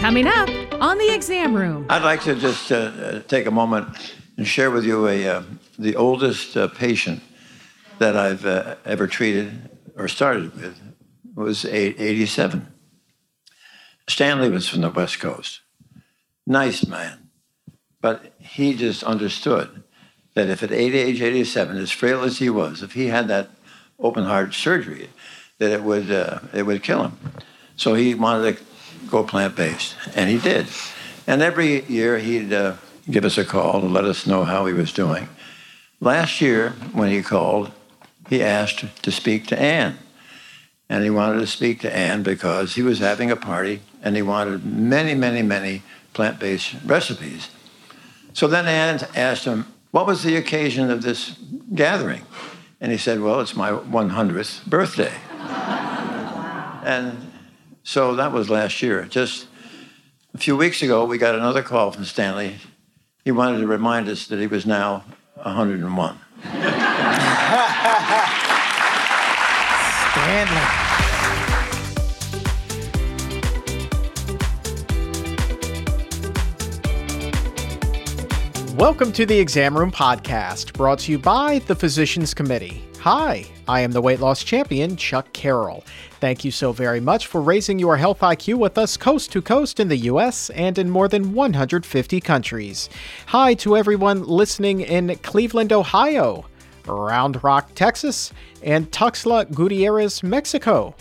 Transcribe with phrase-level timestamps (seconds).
[0.00, 0.48] Coming up
[0.80, 1.84] on the exam room.
[1.90, 3.88] I'd like to just uh, take a moment
[4.36, 5.42] and share with you a, uh,
[5.76, 7.20] the oldest uh, patient
[7.98, 10.80] that I've uh, ever treated or started with
[11.34, 12.66] was 87.
[14.08, 15.60] Stanley was from the West Coast.
[16.46, 17.30] Nice man.
[18.00, 19.82] But he just understood
[20.34, 23.50] that if at age 87, as frail as he was, if he had that
[23.98, 25.10] open heart surgery,
[25.58, 27.18] that it would, uh, it would kill him.
[27.76, 28.64] So he wanted to
[29.10, 30.66] go plant based, and he did.
[31.26, 32.76] And every year he'd uh,
[33.10, 35.28] give us a call to let us know how he was doing.
[36.00, 37.72] Last year, when he called,
[38.28, 39.98] he asked to speak to Ann.
[40.88, 44.22] And he wanted to speak to Ann because he was having a party and he
[44.22, 45.82] wanted many, many, many
[46.14, 47.50] plant based recipes.
[48.32, 51.36] So then Ann asked him, What was the occasion of this
[51.74, 52.22] gathering?
[52.80, 55.12] And he said, Well, it's my 100th birthday.
[56.84, 57.27] and
[57.88, 59.06] so that was last year.
[59.06, 59.46] Just
[60.34, 62.56] a few weeks ago, we got another call from Stanley.
[63.24, 66.18] He wanted to remind us that he was now 101.
[70.12, 70.54] Stanley.
[78.76, 82.87] Welcome to the Exam Room Podcast, brought to you by the Physicians Committee.
[83.10, 85.82] Hi, I am the weight loss champion, Chuck Carroll.
[86.20, 89.80] Thank you so very much for raising your health IQ with us coast to coast
[89.80, 92.90] in the US and in more than 150 countries.
[93.28, 96.44] Hi to everyone listening in Cleveland, Ohio,
[96.86, 98.30] Round Rock, Texas,
[98.62, 100.94] and Tuxtla Gutierrez, Mexico.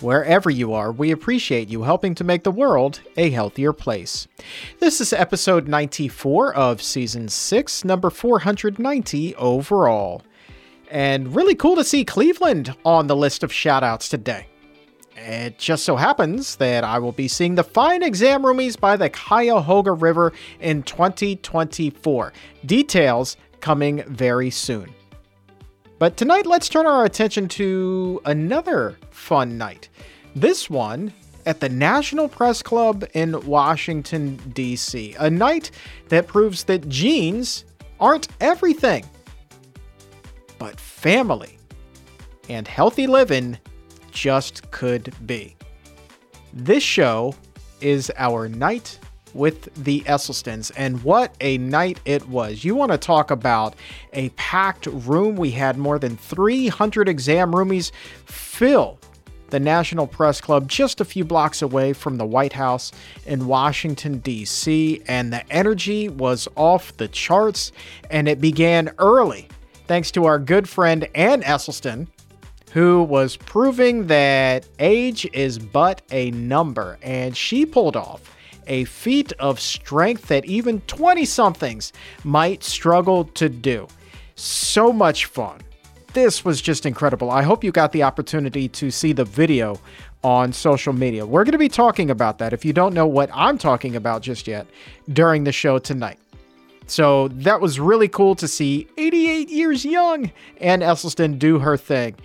[0.00, 4.26] Wherever you are, we appreciate you helping to make the world a healthier place.
[4.78, 10.22] This is episode 94 of season 6, number 490 overall.
[10.90, 14.46] And really cool to see Cleveland on the list of shoutouts today.
[15.16, 19.10] It just so happens that I will be seeing the fine exam roomies by the
[19.10, 22.32] Cuyahoga River in 2024.
[22.64, 24.92] Details coming very soon.
[25.98, 29.90] But tonight, let's turn our attention to another fun night.
[30.34, 31.12] This one
[31.44, 35.14] at the National Press Club in Washington, D.C.
[35.18, 35.70] A night
[36.08, 37.66] that proves that genes
[37.98, 39.04] aren't everything
[40.60, 41.58] but family
[42.48, 43.58] and healthy living
[44.12, 45.56] just could be.
[46.52, 47.34] This show
[47.80, 48.98] is our night
[49.32, 52.62] with the Esselstyns, and what a night it was.
[52.64, 53.74] You want to talk about
[54.12, 55.36] a packed room?
[55.36, 57.90] We had more than 300 exam roomies
[58.26, 58.98] fill
[59.48, 62.92] the National Press Club just a few blocks away from the White House
[63.24, 67.72] in Washington, D.C., and the energy was off the charts,
[68.10, 69.48] and it began early
[69.90, 72.06] thanks to our good friend Ann Esselstyn,
[72.72, 78.32] who was proving that age is but a number, and she pulled off
[78.68, 81.92] a feat of strength that even 20 somethings
[82.22, 83.88] might struggle to do.
[84.36, 85.60] So much fun.
[86.12, 87.28] This was just incredible.
[87.28, 89.76] I hope you got the opportunity to see the video
[90.22, 91.26] on social media.
[91.26, 94.22] We're going to be talking about that if you don't know what I'm talking about
[94.22, 94.68] just yet
[95.12, 96.20] during the show tonight.
[96.90, 102.16] So that was really cool to see 88 years young Ann Esselstyn do her thing.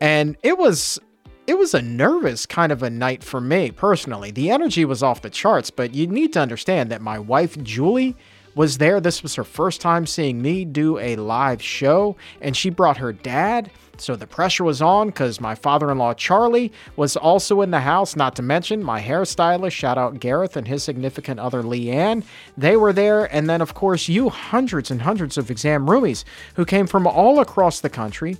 [0.00, 0.98] And it was
[1.46, 4.30] it was a nervous kind of a night for me personally.
[4.30, 8.16] The energy was off the charts, but you need to understand that my wife Julie
[8.54, 9.00] was there.
[9.00, 13.12] This was her first time seeing me do a live show, and she brought her
[13.12, 13.70] dad.
[14.02, 17.80] So the pressure was on because my father in law Charlie was also in the
[17.80, 22.24] house, not to mention my hairstylist, shout out Gareth, and his significant other Leanne.
[22.56, 23.32] They were there.
[23.34, 26.24] And then, of course, you hundreds and hundreds of exam roomies
[26.54, 28.36] who came from all across the country,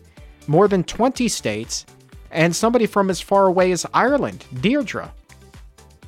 [0.46, 1.86] more than 20 states,
[2.30, 5.12] and somebody from as far away as Ireland, Deirdre,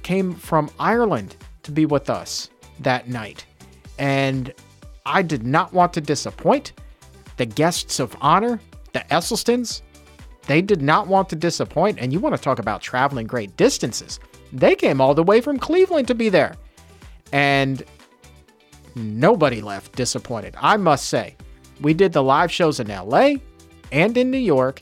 [0.03, 2.51] came from Ireland to be with us
[2.81, 3.47] that night
[3.99, 4.53] and
[5.07, 6.73] I did not want to disappoint
[7.37, 8.61] the guests of honor,
[8.95, 9.83] the Esselstyns.
[10.47, 14.19] They did not want to disappoint, and you want to talk about traveling great distances.
[14.53, 16.55] They came all the way from Cleveland to be there.
[17.33, 17.83] And
[18.95, 21.37] nobody left disappointed, I must say.
[21.81, 23.35] We did the live shows in LA
[23.91, 24.81] and in New York,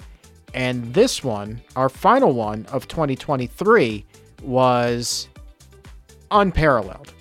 [0.54, 4.04] and this one, our final one of 2023,
[4.42, 5.28] was
[6.31, 7.14] unparalleled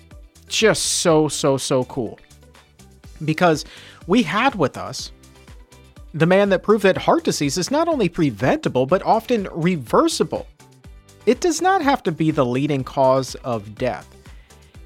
[0.48, 2.18] just so, so, so cool.
[3.24, 3.64] Because
[4.06, 5.12] we had with us
[6.14, 10.46] the man that proved that heart disease is not only preventable, but often reversible.
[11.24, 14.08] It does not have to be the leading cause of death.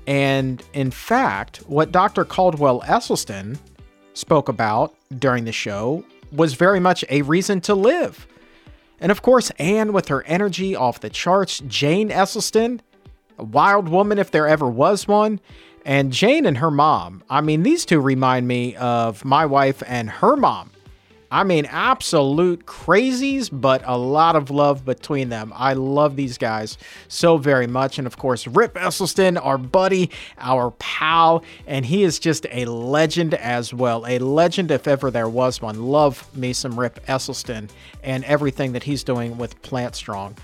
[0.06, 2.24] And in fact, what Dr.
[2.24, 3.58] Caldwell Esselstyn
[4.14, 8.26] spoke about during the show was very much a reason to live.
[9.00, 12.80] And of course, Ann, with her energy off the charts, Jane Esselstyn,
[13.38, 15.40] a wild woman if there ever was one.
[15.84, 20.10] And Jane and her mom, I mean, these two remind me of my wife and
[20.10, 20.70] her mom.
[21.36, 25.52] I mean, absolute crazies, but a lot of love between them.
[25.54, 26.78] I love these guys
[27.08, 27.98] so very much.
[27.98, 33.34] And of course, Rip Esselstyn, our buddy, our pal, and he is just a legend
[33.34, 34.06] as well.
[34.06, 35.82] A legend if ever there was one.
[35.82, 37.68] Love me some Rip Esselstyn
[38.02, 40.36] and everything that he's doing with Plant Strong.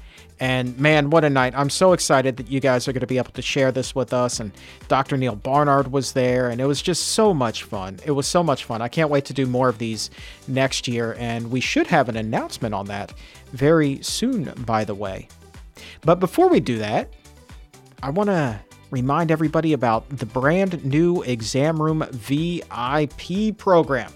[0.42, 1.54] And man, what a night.
[1.56, 4.12] I'm so excited that you guys are going to be able to share this with
[4.12, 4.40] us.
[4.40, 4.50] And
[4.88, 5.16] Dr.
[5.16, 8.00] Neal Barnard was there, and it was just so much fun.
[8.04, 8.82] It was so much fun.
[8.82, 10.10] I can't wait to do more of these
[10.48, 13.14] next year, and we should have an announcement on that
[13.52, 15.28] very soon, by the way.
[16.00, 17.12] But before we do that,
[18.02, 18.58] I want to
[18.90, 24.12] remind everybody about the brand new Exam Room VIP program.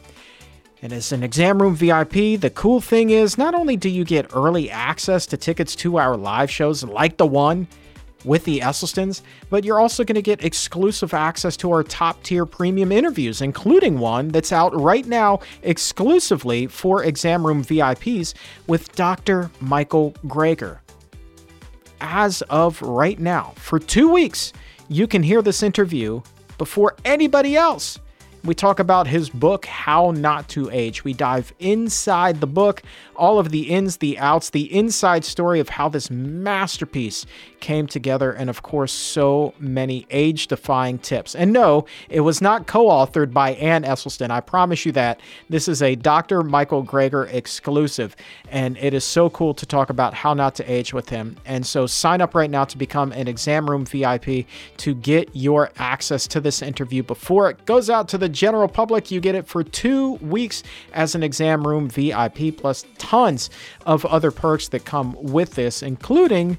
[0.83, 4.31] And as an exam room VIP, the cool thing is not only do you get
[4.35, 7.67] early access to tickets to our live shows like the one
[8.25, 12.45] with the Esselstyns, but you're also going to get exclusive access to our top tier
[12.45, 18.35] premium interviews, including one that's out right now exclusively for exam room VIPs
[18.67, 19.51] with Dr.
[19.61, 20.81] Michael Greger.
[22.01, 24.53] As of right now, for two weeks,
[24.89, 26.21] you can hear this interview
[26.59, 27.99] before anybody else.
[28.47, 31.03] We talk about his book, How Not to Age.
[31.03, 32.83] We dive inside the book,
[33.17, 37.27] all of the ins, the outs, the inside story of how this masterpiece
[37.61, 41.35] came together, and of course, so many age defying tips.
[41.35, 44.31] And no, it was not co authored by Ann Esselstyn.
[44.31, 45.21] I promise you that.
[45.49, 46.43] This is a Dr.
[46.43, 48.15] Michael Greger exclusive,
[48.51, 51.37] and it is so cool to talk about how not to age with him.
[51.45, 54.47] And so sign up right now to become an exam room VIP
[54.79, 59.11] to get your access to this interview before it goes out to the general public.
[59.11, 60.63] You get it for two weeks
[60.93, 63.51] as an exam room VIP, plus tons
[63.87, 66.59] of other perks that come with this, including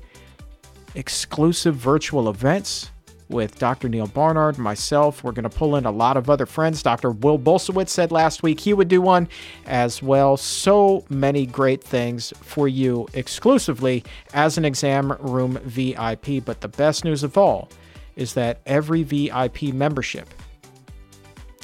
[0.95, 2.89] exclusive virtual events
[3.27, 3.89] with Dr.
[3.89, 5.25] Neal Barnard, myself.
[5.25, 6.81] We're going to pull in a lot of other friends.
[6.81, 7.11] Dr.
[7.11, 9.27] Will Bulsiewicz said last week he would do one
[9.65, 10.37] as well.
[10.37, 16.45] So many great things for you exclusively as an exam room VIP.
[16.45, 17.69] But the best news of all
[18.15, 20.33] is that every VIP membership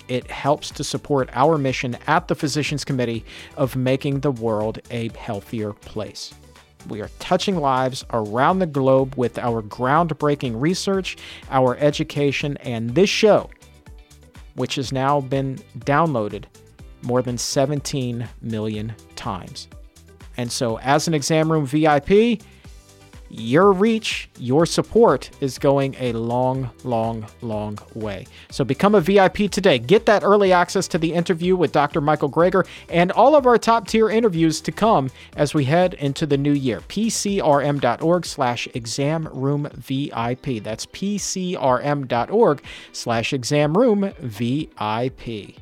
[0.07, 3.25] it helps to support our mission at the Physicians Committee
[3.57, 6.33] of making the world a healthier place.
[6.88, 11.17] We are touching lives around the globe with our groundbreaking research,
[11.50, 13.50] our education, and this show,
[14.55, 16.45] which has now been downloaded
[17.01, 19.67] more than 17 million times.
[20.38, 22.41] And so, as an exam room VIP,
[23.33, 28.27] your reach, your support is going a long, long, long way.
[28.51, 29.80] So become a VIP today.
[29.80, 32.00] Get that early access to the interview with Dr.
[32.00, 36.27] Michael Greger and all of our top tier interviews to come as we head into
[36.27, 36.81] the new year.
[36.81, 40.63] PCRM.org slash exam room VIP.
[40.63, 45.56] That's PCRM.org slash exam room VIP.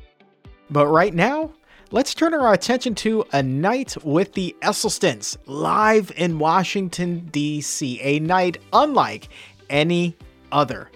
[0.70, 1.52] But right now,
[1.92, 8.00] let's turn our attention to A Night with the Esselstyns live in Washington, D.C.
[8.00, 9.28] A night unlike
[9.68, 10.16] any
[10.50, 10.90] other.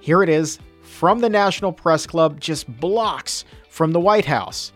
[0.00, 4.72] Here it is from the National Press Club, just blocks from the White House.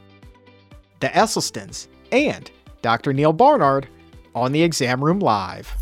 [1.00, 3.12] The Esselstyns and Dr.
[3.12, 3.86] Neal Barnard
[4.34, 5.76] on the Exam Room Live.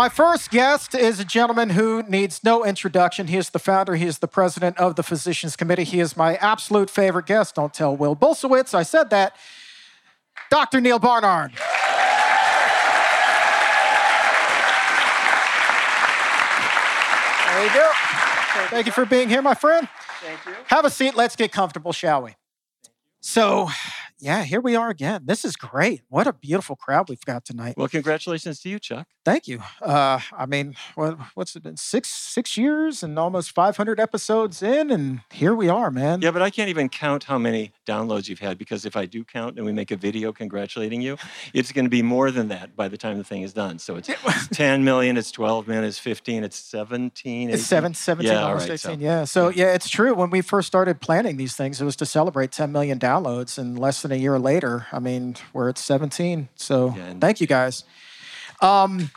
[0.00, 3.26] My first guest is a gentleman who needs no introduction.
[3.26, 5.84] He is the founder, he is the president of the Physicians Committee.
[5.84, 7.56] He is my absolute favorite guest.
[7.56, 9.36] Don't tell Will Bulsiewicz I said that.
[10.50, 10.80] Dr.
[10.80, 11.52] Neal Barnard.
[17.44, 17.92] There you go.
[18.70, 19.86] Thank you for being here, my friend.
[20.22, 20.54] Thank you.
[20.68, 21.14] Have a seat.
[21.14, 22.36] Let's get comfortable, shall we?
[23.20, 23.68] So,
[24.20, 25.22] yeah, here we are again.
[25.24, 26.02] This is great.
[26.08, 27.74] What a beautiful crowd we've got tonight.
[27.76, 29.06] Well, congratulations to you, Chuck.
[29.24, 29.62] Thank you.
[29.82, 31.76] Uh, I mean, what, what's it been?
[31.76, 36.22] Six six years and almost 500 episodes in, and here we are, man.
[36.22, 39.24] Yeah, but I can't even count how many downloads you've had because if I do
[39.24, 41.16] count and we make a video congratulating you,
[41.52, 43.78] it's going to be more than that by the time the thing is done.
[43.78, 44.08] So it's
[44.52, 47.48] 10 million, it's 12 million, it's 15, it's 17.
[47.50, 47.64] It's 18.
[47.64, 48.78] seven, 17, Yeah, almost right, 18.
[48.78, 49.24] so- yeah.
[49.24, 50.14] So, yeah, it's true.
[50.14, 53.58] When we first started planning these things, it was to celebrate 10 million downloads.
[53.58, 56.48] And less than a year later, I mean, we're at 17.
[56.54, 57.84] So, Yeah, thank you guys.
[58.60, 59.10] Um,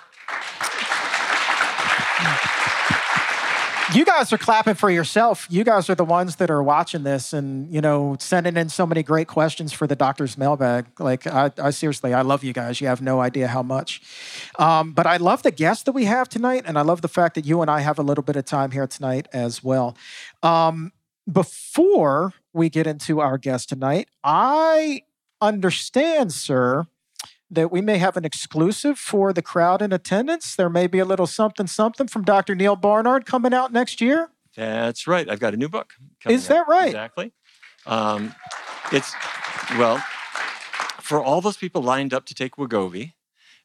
[3.94, 5.46] you guys are clapping for yourself.
[5.50, 8.88] You guys are the ones that are watching this and, you know, sending in so
[8.88, 10.86] many great questions for the doctor's mailbag.
[11.00, 12.82] Like, I, I seriously, I love you guys.
[12.82, 14.02] You have no idea how much.
[14.58, 17.36] Um, but I love the guests that we have tonight, and I love the fact
[17.36, 19.96] that you and I have a little bit of time here tonight as well.
[20.42, 20.92] Um,
[21.32, 25.04] before we get into our guest tonight, I
[25.42, 26.88] understand, sir,
[27.50, 30.56] that we may have an exclusive for the crowd in attendance.
[30.56, 32.56] There may be a little something something from Dr.
[32.56, 34.30] Neal Barnard coming out next year.
[34.56, 35.30] That's right.
[35.30, 35.94] I've got a new book.
[36.22, 36.68] coming Is that out.
[36.68, 36.88] right?
[36.88, 37.32] Exactly.
[37.86, 38.34] Um,
[38.92, 39.14] it's
[39.78, 40.04] well
[41.02, 43.14] for all those people lined up to take Wegovy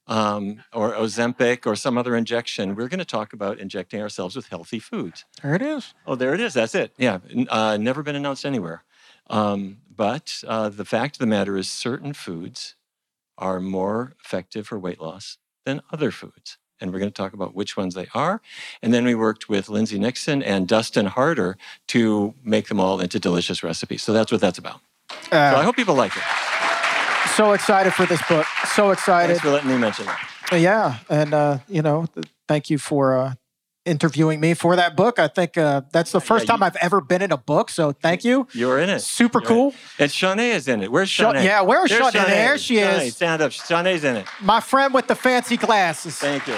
[0.08, 2.74] um, or Ozempic or some other injection.
[2.74, 5.24] We're going to talk about injecting ourselves with healthy foods.
[5.42, 5.94] There it is.
[6.06, 6.54] Oh, there it is.
[6.54, 6.92] That's it.
[6.98, 7.18] Yeah,
[7.50, 8.84] uh, never been announced anywhere.
[9.30, 12.74] Um, but uh, the fact of the matter is, certain foods
[13.36, 16.56] are more effective for weight loss than other foods.
[16.80, 18.40] And we're going to talk about which ones they are.
[18.82, 23.18] And then we worked with Lindsay Nixon and Dustin Harder to make them all into
[23.18, 24.02] delicious recipes.
[24.02, 24.80] So that's what that's about.
[25.30, 26.22] So I Uh, hope people like it.
[27.34, 28.46] so excited for this book.
[28.74, 29.28] So excited.
[29.34, 30.60] Thanks for letting me mention it.
[30.60, 33.34] Yeah, and uh, you know, th- thank you for uh,
[33.84, 35.18] interviewing me for that book.
[35.18, 37.70] I think uh, that's the first yeah, time you- I've ever been in a book.
[37.70, 38.46] So thank you.
[38.52, 39.00] You're in it.
[39.00, 39.68] Super You're cool.
[39.68, 39.74] it.
[39.98, 40.90] And Shanae is in it.
[40.90, 41.44] Where's Sha- Shanae?
[41.44, 42.26] yeah, where's There's Shanae?
[42.26, 43.14] There she is.
[43.16, 43.50] Stand up.
[43.52, 44.26] Shanae's in it.
[44.40, 46.16] My friend with the fancy glasses.
[46.16, 46.56] Thank you.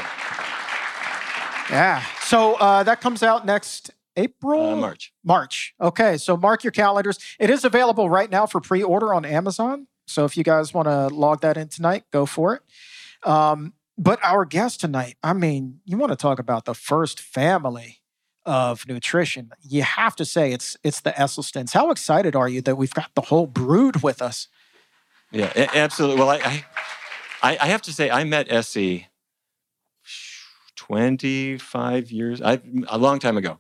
[1.71, 2.03] Yeah.
[2.23, 5.13] So uh, that comes out next April, Uh, March.
[5.25, 5.75] March.
[5.81, 6.17] Okay.
[6.17, 7.19] So mark your calendars.
[7.39, 9.87] It is available right now for pre-order on Amazon.
[10.11, 13.29] So if you guys want to log that in tonight, go for it.
[13.29, 17.99] Um, but our guest tonight, I mean, you want to talk about the first family
[18.47, 19.53] of nutrition.
[19.63, 21.75] You have to say it's it's the Esselstyns.
[21.75, 24.49] How excited are you that we've got the whole brood with us?
[25.31, 26.19] Yeah, absolutely.
[26.19, 26.65] Well, I,
[27.43, 29.07] I, I have to say, I met Essie
[30.77, 33.59] 25 years, I, a long time ago.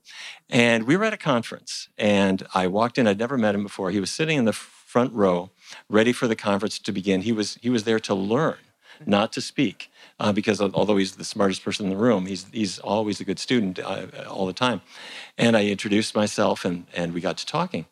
[0.48, 3.06] And we were at a conference, and I walked in.
[3.06, 3.90] I'd never met him before.
[3.90, 5.50] He was sitting in the front row,
[5.88, 7.22] ready for the conference to begin.
[7.22, 8.58] He was, he was there to learn,
[9.06, 12.78] not to speak, uh, because although he's the smartest person in the room, he's, he's
[12.78, 14.80] always a good student uh, all the time.
[15.38, 17.86] And I introduced myself, and, and we got to talking.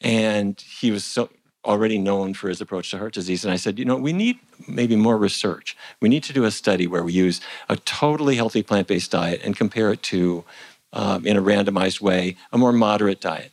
[0.00, 1.30] And he was so
[1.64, 3.44] already known for his approach to heart disease.
[3.44, 5.76] And I said, you know, we need maybe more research.
[6.00, 9.40] We need to do a study where we use a totally healthy plant based diet
[9.44, 10.44] and compare it to,
[10.92, 13.52] um, in a randomized way, a more moderate diet.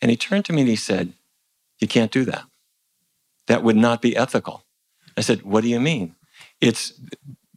[0.00, 1.12] And he turned to me and he said,
[1.80, 2.44] You can't do that.
[3.50, 4.62] That would not be ethical.
[5.16, 6.14] I said, What do you mean?
[6.60, 6.92] It's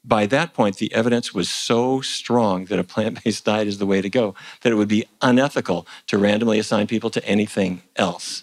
[0.04, 3.86] by that point, the evidence was so strong that a plant based diet is the
[3.86, 8.42] way to go that it would be unethical to randomly assign people to anything else.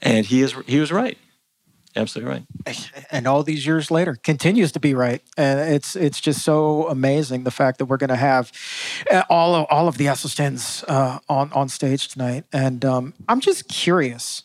[0.00, 1.18] And he, is, he was right.
[1.94, 2.90] Absolutely right.
[3.10, 7.44] and all these years later continues to be right and it's it's just so amazing
[7.44, 8.52] the fact that we're going to have
[9.10, 13.40] uh, all of all of the Esselstyns uh, on on stage tonight and um, I'm
[13.40, 14.42] just curious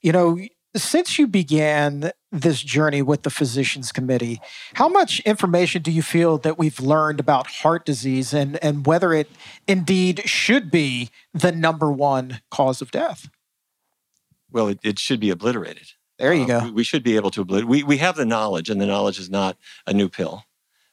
[0.00, 0.38] you know
[0.74, 4.40] since you began this journey with the physicians committee
[4.74, 9.12] how much information do you feel that we've learned about heart disease and and whether
[9.12, 9.28] it
[9.68, 13.28] indeed should be the number one cause of death
[14.50, 15.92] Well, it, it should be obliterated.
[16.18, 17.68] there you Um, go We, we should be able to obliterate.
[17.68, 20.44] We, we have the knowledge, and the knowledge is not a new pill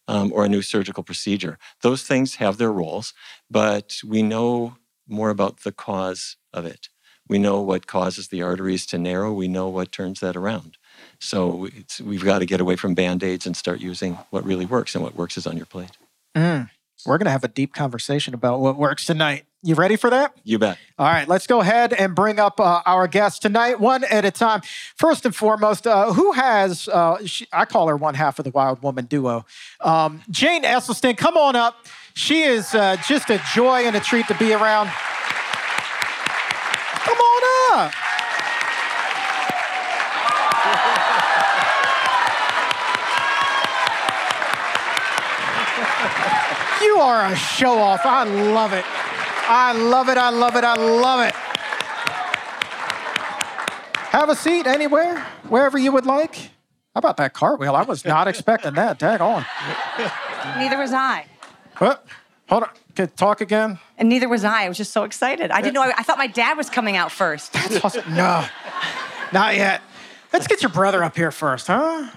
[0.08, 1.58] um, or a new surgical procedure.
[1.82, 3.14] Those things have their roles,
[3.50, 4.76] but we know
[5.08, 6.90] more about the cause of it.
[7.30, 9.32] We know what causes the arteries to narrow.
[9.32, 10.78] We know what turns that around.
[11.20, 14.66] So it's, we've got to get away from band aids and start using what really
[14.66, 15.98] works, and what works is on your plate.
[16.36, 16.70] Mm.
[17.06, 20.34] we're going to have a deep conversation about what works tonight you ready for that
[20.44, 20.78] You bet.
[20.98, 24.32] All right, let's go ahead and bring up uh, our guests tonight, one at a
[24.32, 24.62] time.
[24.96, 28.52] First and foremost, uh, who has, uh, she, I call her one half of the
[28.52, 29.46] Wild Woman duo,
[29.82, 31.88] um, Jane Esselstyn, come on up.
[32.14, 34.90] She is uh, just a joy and a treat to be around.
[37.06, 37.44] Come on
[37.80, 37.94] up.
[46.82, 48.06] You are a show off.
[48.06, 48.86] I love it.
[49.52, 50.18] I love it.
[50.18, 50.64] I love it.
[50.64, 51.34] I love it.
[54.12, 56.36] Have a seat anywhere, wherever you would like.
[56.36, 57.76] How about that cartwheel?
[57.76, 58.98] I was not expecting that.
[59.00, 59.46] Tag on.
[60.58, 61.26] Neither was I.
[61.78, 62.06] What?
[62.50, 62.70] Hold on.
[63.00, 63.80] Can talk again?
[63.98, 64.66] And neither was I.
[64.66, 65.52] I was just so excited.
[65.52, 65.84] I didn't know.
[65.84, 67.56] I, I thought my dad was coming out first.
[68.10, 68.46] No,
[69.32, 69.82] not yet.
[70.34, 72.10] Let's get your brother up here first, huh?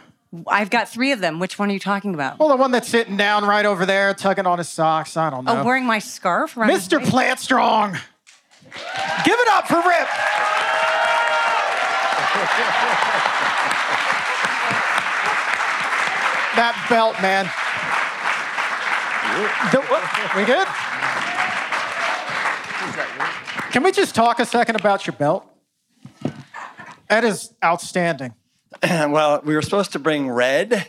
[0.49, 1.39] I've got three of them.
[1.39, 2.41] Which one are you talking about?
[2.41, 5.17] Well, the one that's sitting down right over there, tugging on his socks.
[5.17, 5.61] I don't oh, know.
[5.61, 6.99] Oh, wearing my scarf Mr.
[6.99, 7.11] waist?
[7.12, 7.93] Plant Strong.
[7.93, 9.85] Give it up for Rip.
[16.57, 17.49] that belt, man.
[19.71, 20.67] The- what- we good?
[23.73, 25.47] Can we just talk a second about your belt?
[27.09, 28.35] That is outstanding.
[28.83, 30.89] well, we were supposed to bring red.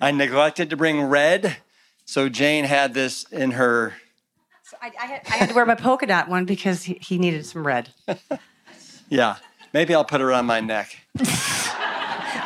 [0.00, 1.56] I neglected to bring red.
[2.04, 3.94] So Jane had this in her.
[4.80, 7.44] I, I, had, I had to wear my polka dot one because he, he needed
[7.46, 7.90] some red.
[9.10, 9.36] Yeah,
[9.72, 10.94] maybe I'll put it on my neck.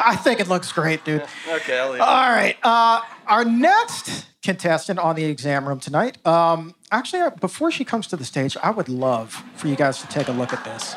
[0.04, 1.24] I think it looks great, dude.
[1.48, 2.00] Okay, I'll leave.
[2.00, 2.56] All right.
[2.62, 6.24] Uh, our next contestant on the exam room tonight.
[6.26, 10.00] Um, actually, uh, before she comes to the stage, I would love for you guys
[10.00, 10.94] to take a look at this.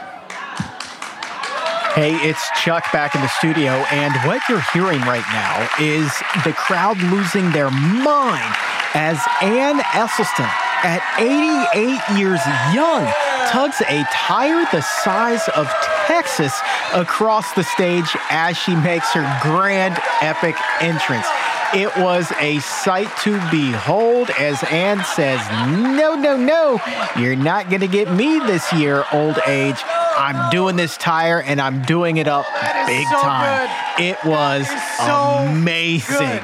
[1.96, 6.12] Hey, it's Chuck back in the studio, and what you're hearing right now is
[6.44, 8.54] the crowd losing their mind
[8.94, 10.52] as Ann Esselstyn,
[10.86, 12.40] at 88 years
[12.74, 13.04] young,
[13.50, 15.68] tugs a tire the size of
[16.06, 16.54] Texas
[16.94, 21.26] across the stage as she makes her grand epic entrance.
[21.74, 26.80] It was a sight to behold as Ann says, No, no, no,
[27.18, 29.82] you're not going to get me this year, old age.
[30.18, 32.46] I'm doing this tire and I'm doing it up
[32.86, 33.68] big so time.
[33.98, 34.04] good.
[34.06, 36.42] It was so amazing.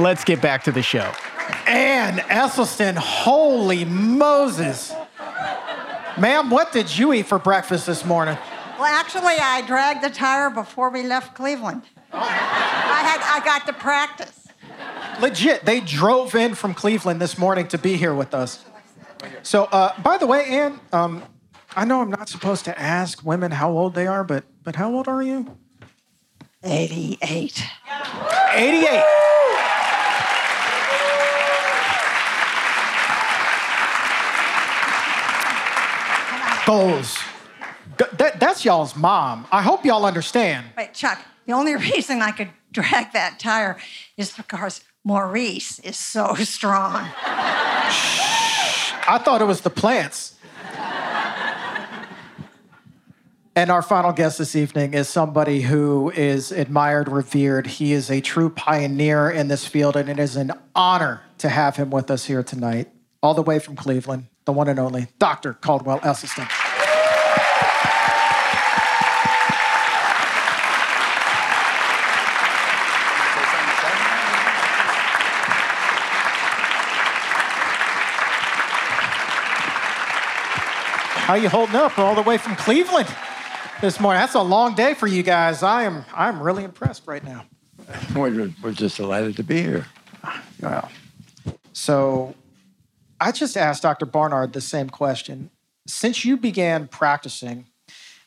[0.00, 1.12] Let's get back to the show.
[2.04, 4.92] Ann Esselstyn, holy Moses.
[6.18, 8.36] Ma'am, what did you eat for breakfast this morning?
[8.78, 11.80] Well, actually, I dragged the tire before we left Cleveland.
[12.12, 14.48] I had I got to practice.
[15.18, 18.62] Legit, they drove in from Cleveland this morning to be here with us.
[19.42, 21.22] So, uh, by the way, Ann, um,
[21.74, 24.94] I know I'm not supposed to ask women how old they are, but but how
[24.94, 25.56] old are you?
[26.62, 27.64] 88.
[28.52, 29.04] 88.
[36.66, 37.18] Goals.
[37.98, 39.46] G- That, that's y'all's mom.
[39.52, 40.66] I hope y'all understand.
[40.76, 43.76] Wait, Chuck, the only reason I could drag that tire
[44.16, 47.04] is because Maurice is so strong.
[47.90, 48.92] Shh.
[49.06, 50.32] I thought it was the plants.
[53.56, 57.68] And our final guest this evening is somebody who is admired, revered.
[57.68, 61.76] He is a true pioneer in this field, and it is an honor to have
[61.76, 62.88] him with us here tonight,
[63.22, 65.54] all the way from Cleveland, the one and only Dr.
[65.54, 66.46] Caldwell Esselstyn.
[81.24, 83.08] How you holding up all the way from Cleveland
[83.80, 84.20] this morning?
[84.20, 85.62] That's a long day for you guys.
[85.62, 87.46] I am I'm really impressed right now.
[88.14, 89.86] We're, we're just delighted to be here.
[90.60, 90.90] Wow.
[91.72, 92.34] So
[93.24, 94.04] I just asked Dr.
[94.04, 95.48] Barnard the same question.
[95.86, 97.64] Since you began practicing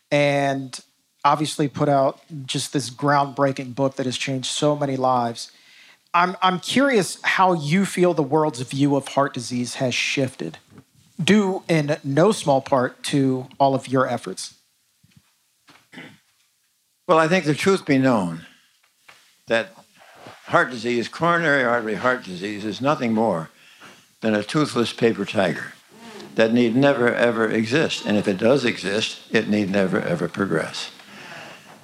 [0.09, 0.75] and
[1.23, 5.51] obviously put out just this groundbreaking book that has changed so many lives,
[6.15, 10.57] I'm, I'm curious how you feel the world's view of heart disease has shifted,
[11.23, 14.55] due in no small part to all of your efforts.
[17.07, 18.47] Well, I think the truth be known
[19.45, 19.69] that
[20.45, 23.51] heart disease, coronary artery heart disease, is nothing more
[24.21, 25.73] than a toothless paper tiger
[26.35, 28.05] that need never, ever exist.
[28.05, 30.91] And if it does exist, it need never, ever progress.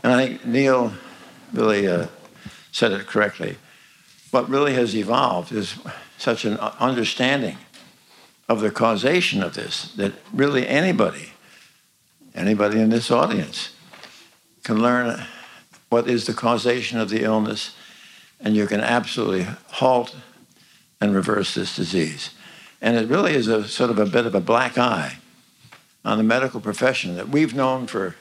[0.04, 0.94] And I think Neal
[1.52, 2.08] really uh,
[2.72, 3.58] said it correctly.
[4.32, 5.76] What really has evolved is
[6.18, 7.58] such an understanding
[8.50, 11.34] of the causation of this that really anybody,
[12.36, 13.76] anybody in this audience,
[14.64, 15.24] can learn
[15.90, 17.76] what is the causation of the illness,
[18.40, 20.16] and you can absolutely halt
[21.04, 22.30] and reverse this disease.
[22.82, 25.18] And it really is a sort of a bit of a black eye
[26.06, 28.16] on the medical profession that we've known for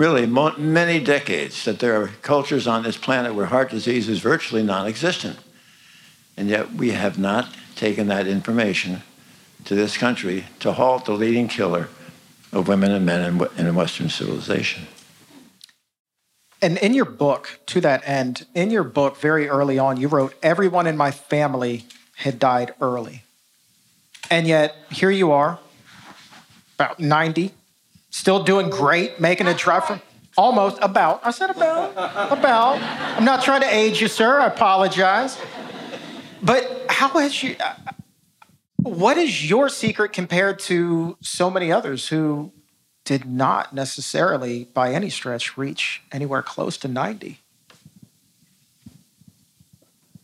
[0.00, 4.18] really mo- many decades that there are cultures on this planet where heart disease is
[4.18, 5.38] virtually non-existent.
[6.36, 9.02] And yet we have not taken that information
[9.64, 11.88] to this country to halt the leading killer
[12.52, 14.86] of women and men in, in Western civilization.
[16.60, 20.34] And in your book, to that end, in your book, very early on, you wrote,
[20.42, 23.22] Everyone in my family had died early.
[24.30, 25.58] And yet, here you are,
[26.74, 27.52] about 90,
[28.10, 30.02] still doing great, making a drive from
[30.36, 31.20] almost about.
[31.24, 31.92] I said about,
[32.32, 32.80] about.
[33.16, 34.40] I'm not trying to age you, sir.
[34.40, 35.38] I apologize.
[36.42, 37.74] But how has you, uh,
[38.76, 42.52] what is your secret compared to so many others who
[43.08, 47.40] did not necessarily, by any stretch, reach anywhere close to 90.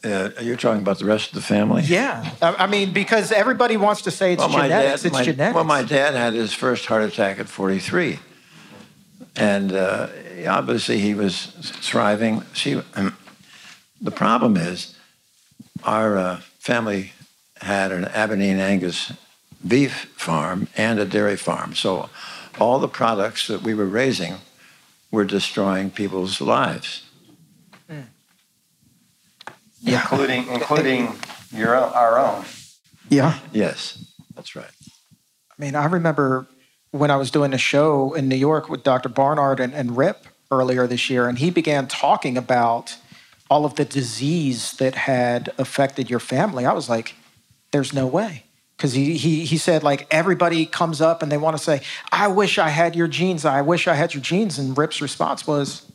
[0.04, 1.82] Uh, you're talking about the rest of the family?
[1.82, 2.30] Yeah.
[2.42, 4.68] I I mean, because everybody wants to say it's genetics.
[4.68, 5.54] dad, it's my, genetics.
[5.54, 8.18] Well, my dad had his first heart attack at 43.
[9.34, 10.08] And uh,
[10.46, 12.42] obviously he was thriving.
[12.52, 12.82] She,
[13.98, 14.94] the problem is
[15.84, 17.12] our uh, family
[17.62, 19.10] had an Aberdeen Angus
[19.66, 21.74] beef farm and a dairy farm.
[21.74, 22.10] So
[22.60, 24.36] all the products that we were raising
[25.10, 27.02] were destroying people's lives.
[29.80, 30.00] yeah.
[30.00, 31.16] including including
[31.52, 32.44] your own, our own.
[33.08, 33.38] Yeah.
[33.52, 34.66] Yes, that's right.
[34.66, 36.46] I mean, I remember
[36.90, 39.08] when I was doing a show in New York with Dr.
[39.08, 42.96] Barnard and, and Rip, earlier this year, and he began talking about
[43.50, 46.64] all of the disease that had affected your family.
[46.64, 47.14] I was like,
[47.72, 48.43] there's no way.
[48.84, 51.80] Because he, he, he said, like, everybody comes up and they want to say,
[52.12, 53.46] I wish I had your genes.
[53.46, 54.58] I wish I had your genes.
[54.58, 55.90] And Rip's response was,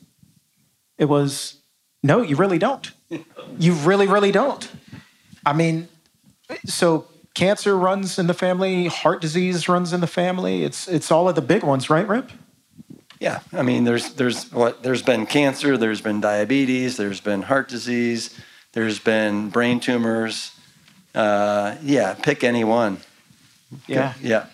[0.98, 1.58] it was,
[2.02, 2.92] no, you really don't.
[3.60, 4.68] You really, really don't.
[5.46, 5.88] I mean,
[6.66, 10.64] so cancer runs in the family, heart disease runs in the family.
[10.64, 12.32] It's, it's all of the big ones, right, Rip?
[13.20, 17.68] Yeah, I mean, there's there's what there's been cancer, there's been diabetes, there's been heart
[17.68, 18.36] disease,
[18.72, 20.59] there's been brain tumors.
[21.14, 23.00] Uh, yeah, pick any one.
[23.88, 24.14] Yeah.
[24.22, 24.48] Yeah.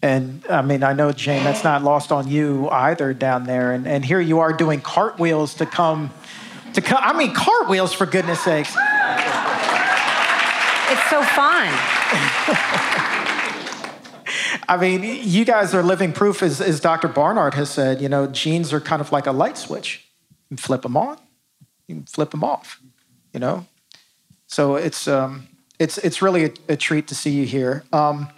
[0.00, 3.72] And I mean, I know, Jane, that's not lost on you either down there.
[3.72, 6.10] And, and here you are doing cartwheels to come,
[6.74, 7.00] to come.
[7.02, 8.76] I mean, cartwheels for goodness sakes.
[10.90, 11.68] It's so fun.
[14.70, 17.08] I mean, you guys are living proof, as, as Dr.
[17.08, 20.06] Barnard has said, you know, genes are kind of like a light switch.
[20.50, 21.18] You flip them on,
[21.86, 22.80] you can flip them off,
[23.32, 23.66] you know?
[24.46, 27.84] So it's, um, it's, it's really a, a treat to see you here.
[27.92, 28.28] Um,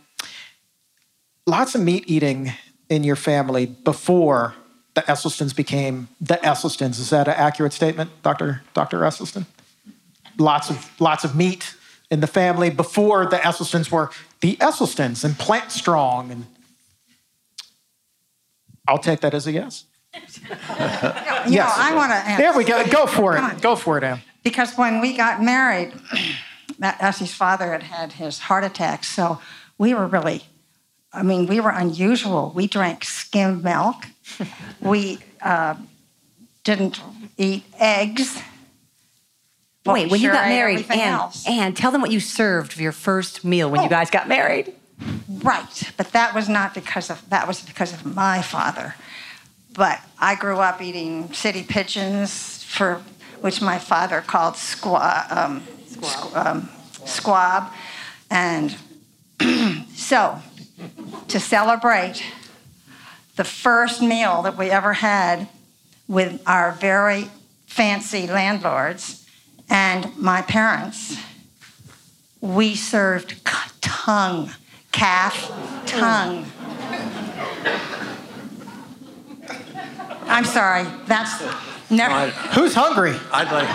[1.46, 2.52] lots of meat eating
[2.88, 4.54] in your family before
[4.94, 6.98] the Esselstyns became the Esselstyns.
[6.98, 8.62] Is that an accurate statement, Dr.
[8.74, 8.98] Dr.
[9.00, 9.46] Esselstyn?
[10.38, 11.74] Lots of, lots of meat
[12.10, 16.30] in the family before the Esselstyns were the Esselstyns and Plant Strong.
[16.32, 16.46] And
[18.88, 19.84] I'll take that as a yes.
[21.46, 21.76] You Yes.
[21.78, 22.36] know, I want to.
[22.36, 22.84] There we go.
[22.88, 23.62] Go for it.
[23.62, 24.20] Go for it, Em.
[24.42, 25.92] Because when we got married,
[26.82, 29.40] Essie's father had had his heart attack, so
[29.78, 30.44] we were really,
[31.12, 32.52] I mean, we were unusual.
[32.54, 33.96] We drank skim milk.
[34.80, 35.74] we uh,
[36.64, 37.00] didn't
[37.36, 38.40] eat eggs.
[39.84, 41.30] but Wait, when you got married, Ann.
[41.48, 43.90] Ann, tell them what you served for your first meal when you Oh.
[43.90, 44.72] guys got married.
[45.42, 48.94] Right, but that was not because of that was because of my father.
[49.72, 53.02] But I grew up eating city pigeons for
[53.40, 55.62] which my father called squab, um,
[56.02, 56.46] squab.
[56.46, 56.68] Um,
[57.04, 57.72] squab.
[58.30, 58.76] and
[59.94, 60.38] so
[61.28, 62.22] to celebrate
[63.36, 65.48] the first meal that we ever had
[66.08, 67.28] with our very
[67.66, 69.26] fancy landlords
[69.68, 71.16] and my parents,
[72.40, 74.50] we served c- tongue,
[74.92, 75.50] calf
[75.86, 76.44] tongue.
[80.26, 81.42] I'm sorry, that's
[81.90, 82.14] never.
[82.14, 83.14] I- Who's hungry?
[83.32, 83.68] I'd like,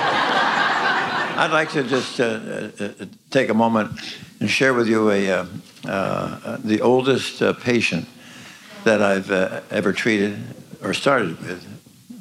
[1.38, 3.92] I'd like to just uh, uh, uh, take a moment
[4.40, 5.46] and share with you a,
[5.86, 8.08] uh, the oldest patient
[8.86, 9.30] that I've
[9.70, 10.38] ever treated
[10.82, 11.68] or started with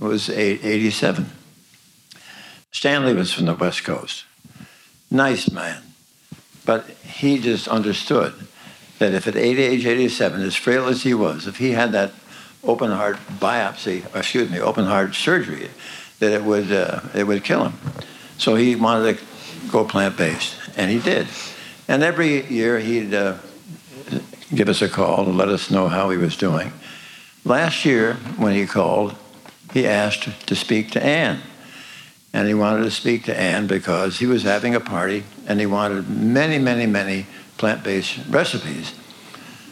[0.00, 1.30] was 87.
[2.72, 4.24] Stanley was from the West Coast.
[5.12, 5.80] Nice man.
[6.66, 8.34] But he just understood
[8.98, 12.10] that if at age 87, as frail as he was, if he had that
[12.64, 15.70] open heart biopsy, excuse me, open heart surgery,
[16.18, 17.74] that it would, uh, it would kill him.
[18.38, 19.24] So he wanted to
[19.70, 21.26] go plant based, and he did.
[21.88, 23.38] And every year he'd uh,
[24.54, 26.72] give us a call and let us know how he was doing.
[27.44, 29.14] Last year, when he called,
[29.72, 31.40] he asked to speak to Ann.
[32.32, 35.66] And he wanted to speak to Ann because he was having a party and he
[35.66, 37.26] wanted many, many, many
[37.58, 38.92] plant based recipes.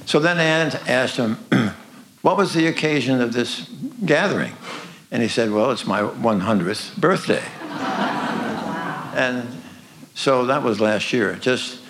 [0.06, 1.38] So then Ann asked him,
[2.22, 3.68] What was the occasion of this
[4.04, 4.52] gathering?
[5.10, 7.42] And he said, Well, it's my 100th birthday.
[9.14, 9.46] And
[10.14, 11.34] so that was last year.
[11.36, 11.80] Just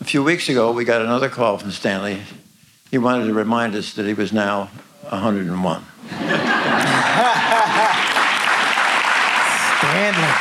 [0.00, 2.22] a few weeks ago, we got another call from Stanley.
[2.90, 4.70] He wanted to remind us that he was now
[5.10, 5.84] 101.
[9.78, 10.34] Stanley.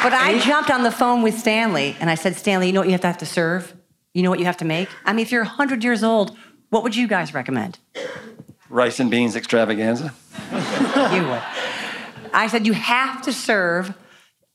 [0.00, 2.86] But I jumped on the phone with Stanley and I said, Stanley, you know what
[2.88, 3.74] you have to have to serve?
[4.14, 4.88] You know what you have to make?
[5.04, 6.36] I mean, if you're 100 years old,
[6.70, 7.78] what would you guys recommend?
[8.70, 10.14] Rice and beans extravaganza.
[10.52, 11.42] You would.
[12.32, 13.94] I said, you have to serve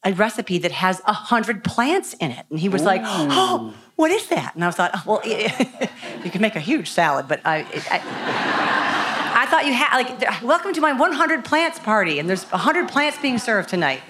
[0.04, 2.46] a recipe that has 100 plants in it.
[2.50, 3.28] And he was like, mm.
[3.32, 4.56] oh, what is that?
[4.56, 5.22] And I was like, oh, well,
[6.24, 7.60] you could make a huge salad, but I,
[7.90, 12.90] I, I thought you had, like, welcome to my 100 plants party, and there's 100
[12.90, 14.02] plants being served tonight.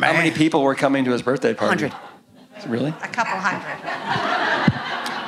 [0.00, 1.84] How many people were coming to his birthday party?
[1.84, 2.12] 100.
[2.66, 2.90] Really?
[2.90, 3.82] A couple hundred.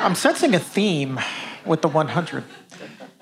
[0.05, 1.20] I'm sensing a theme
[1.64, 2.44] with the 100.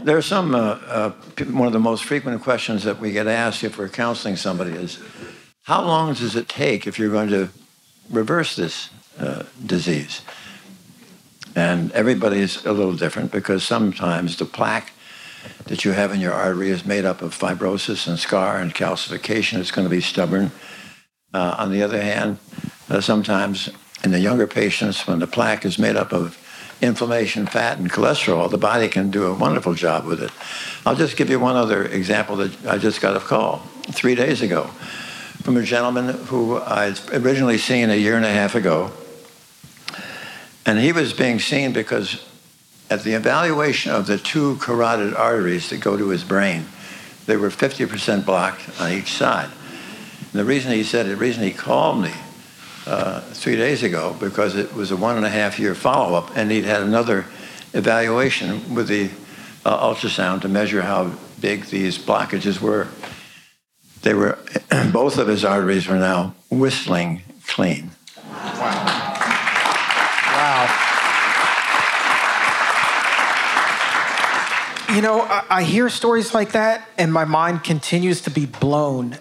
[0.04, 1.10] There's some, uh, uh,
[1.50, 4.98] one of the most frequent questions that we get asked if we're counseling somebody is,
[5.62, 7.50] how long does it take if you're going to
[8.10, 10.22] reverse this uh, disease?
[11.54, 14.92] And everybody's a little different because sometimes the plaque
[15.66, 19.58] that you have in your artery is made up of fibrosis and scar and calcification.
[19.58, 20.50] It's going to be stubborn.
[21.32, 22.38] Uh, on the other hand,
[22.90, 23.70] uh, sometimes
[24.02, 26.36] in the younger patients, when the plaque is made up of
[26.82, 30.30] inflammation, fat, and cholesterol, the body can do a wonderful job with it.
[30.84, 33.58] I'll just give you one other example that I just got a call
[33.92, 34.64] three days ago
[35.44, 38.90] from a gentleman who I'd originally seen a year and a half ago.
[40.66, 42.24] And he was being seen because
[42.90, 46.66] at the evaluation of the two carotid arteries that go to his brain,
[47.26, 49.50] they were 50% blocked on each side.
[50.18, 52.12] And the reason he said, the reason he called me
[52.86, 56.36] uh, three days ago, because it was a one and a half year follow up,
[56.36, 57.26] and he'd had another
[57.74, 59.10] evaluation with the
[59.64, 62.88] uh, ultrasound to measure how big these blockages were.
[64.02, 64.38] They were,
[64.92, 67.90] both of his arteries were now whistling clean.
[68.26, 68.84] Wow.
[70.34, 70.92] Wow
[74.94, 79.16] You know, I, hear stories like that, and my mind continues to be blown.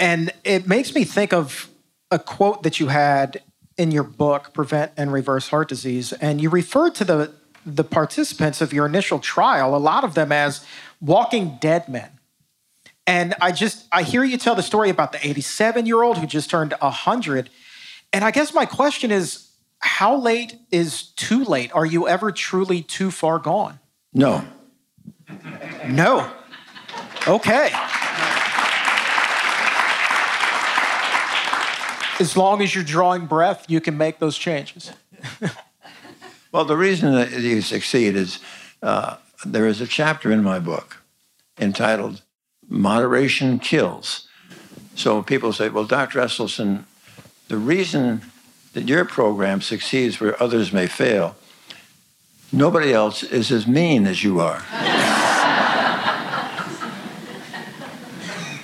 [0.00, 1.68] And it makes me think of
[2.12, 3.42] a quote that you had
[3.76, 6.12] in your book, Prevent and Reverse Heart Disease.
[6.12, 7.32] And you referred to the,
[7.64, 10.64] the participants of your initial trial, a lot of them as
[11.00, 12.10] walking dead men.
[13.06, 16.26] And I just, I hear you tell the story about the 87 year old who
[16.26, 17.50] just turned 100.
[18.12, 19.48] And I guess my question is
[19.80, 21.72] how late is too late?
[21.74, 23.80] Are you ever truly too far gone?
[24.12, 24.44] No.
[25.88, 26.30] No.
[27.26, 27.70] Okay.
[32.20, 34.92] As long as you're drawing breath, you can make those changes.
[36.52, 38.38] well, the reason that you succeed is
[38.82, 41.02] uh, there is a chapter in my book
[41.58, 42.22] entitled
[42.68, 44.28] Moderation Kills.
[44.94, 46.20] So people say, well, Dr.
[46.20, 46.84] Esselstyn,
[47.48, 48.22] the reason
[48.72, 51.36] that your program succeeds where others may fail,
[52.52, 54.64] nobody else is as mean as you are.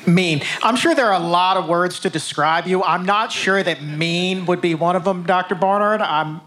[0.09, 0.43] mean.
[0.63, 2.83] I'm sure there are a lot of words to describe you.
[2.83, 5.55] I'm not sure that mean would be one of them, Dr.
[5.55, 6.01] Barnard.
[6.01, 6.41] I'm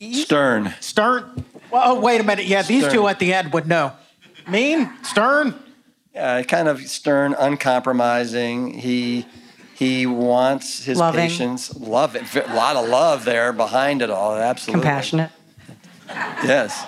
[0.00, 0.74] stern.
[0.80, 1.44] Stern.
[1.70, 2.46] Well, oh, wait a minute.
[2.46, 2.80] Yeah, stern.
[2.80, 3.92] these two at the end would know.
[4.48, 5.54] Mean, stern.
[6.14, 8.78] Yeah, kind of stern, uncompromising.
[8.78, 9.26] He
[9.74, 11.20] he wants his Loving.
[11.20, 12.34] patients love it.
[12.34, 14.34] A lot of love there behind it all.
[14.34, 14.80] Absolutely.
[14.80, 15.30] Compassionate.
[16.08, 16.82] Yes.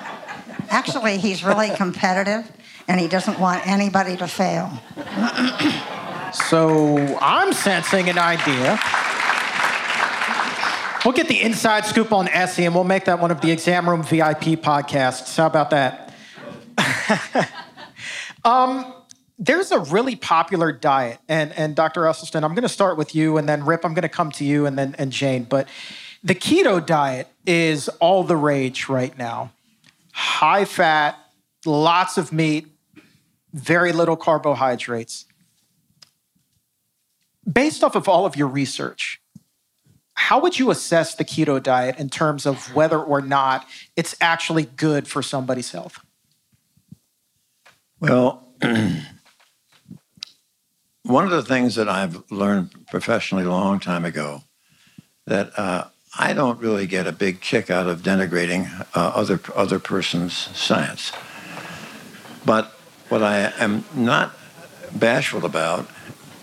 [0.71, 2.51] Actually, he's really competitive
[2.89, 4.71] and he doesn't want anybody to fail.
[6.33, 8.81] so I'm sensing an idea.
[11.05, 13.89] We'll get the inside scoop on Essie and we'll make that one of the exam
[13.89, 15.37] room VIP podcasts.
[15.37, 16.13] How about that?
[18.45, 18.95] um,
[19.39, 22.03] there's a really popular diet, and, and Dr.
[22.03, 24.45] Esselstyn, I'm going to start with you, and then Rip, I'm going to come to
[24.45, 25.45] you, and then and Jane.
[25.45, 25.69] But
[26.25, 29.53] the keto diet is all the rage right now.
[30.13, 31.17] High fat,
[31.65, 32.67] lots of meat,
[33.53, 35.25] very little carbohydrates.
[37.51, 39.21] Based off of all of your research,
[40.15, 44.65] how would you assess the keto diet in terms of whether or not it's actually
[44.65, 46.01] good for somebody's health?
[48.01, 48.47] Well,
[51.05, 54.43] one of the things that I've learned professionally a long time ago
[55.27, 55.87] that uh,
[56.19, 61.13] I don't really get a big kick out of denigrating uh, other other person's science,
[62.45, 62.78] but
[63.09, 64.35] what I am not
[64.93, 65.89] bashful about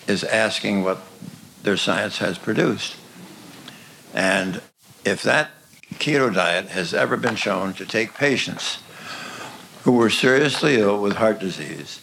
[0.08, 0.99] is asking what
[1.63, 2.95] their science has produced.
[4.13, 4.62] And
[5.04, 5.51] if that
[5.95, 8.82] keto diet has ever been shown to take patients
[9.84, 12.01] who were seriously ill with heart disease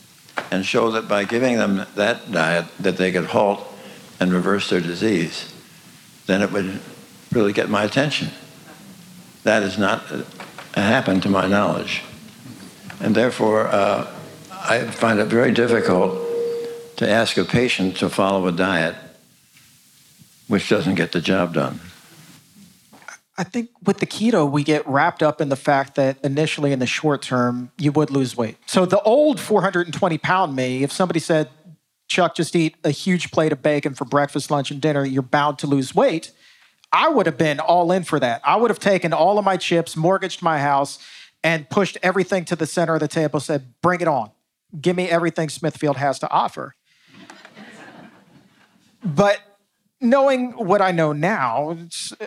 [0.50, 3.66] and show that by giving them that diet that they could halt
[4.20, 5.52] and reverse their disease,
[6.26, 6.80] then it would
[7.32, 8.30] really get my attention.
[9.42, 10.22] That has not uh,
[10.74, 12.02] happened to my knowledge.
[13.00, 14.11] And therefore, uh,
[14.64, 16.18] I find it very difficult
[16.96, 18.94] to ask a patient to follow a diet
[20.46, 21.80] which doesn't get the job done.
[23.38, 26.78] I think with the keto, we get wrapped up in the fact that initially in
[26.78, 28.56] the short term, you would lose weight.
[28.66, 31.48] So the old 420 pound me, if somebody said,
[32.08, 35.58] Chuck, just eat a huge plate of bacon for breakfast, lunch, and dinner, you're bound
[35.60, 36.30] to lose weight.
[36.92, 38.42] I would have been all in for that.
[38.44, 40.98] I would have taken all of my chips, mortgaged my house,
[41.42, 44.30] and pushed everything to the center of the table, said, bring it on
[44.80, 46.74] give me everything Smithfield has to offer.
[49.04, 49.38] but
[50.00, 51.76] knowing what I know now,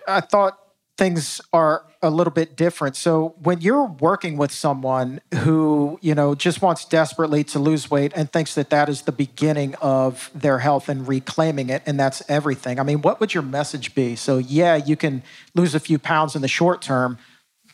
[0.08, 0.60] I thought
[0.98, 2.96] things are a little bit different.
[2.96, 8.14] So when you're working with someone who, you know, just wants desperately to lose weight
[8.16, 12.24] and thinks that that is the beginning of their health and reclaiming it and that's
[12.30, 12.80] everything.
[12.80, 14.16] I mean, what would your message be?
[14.16, 17.18] So yeah, you can lose a few pounds in the short term,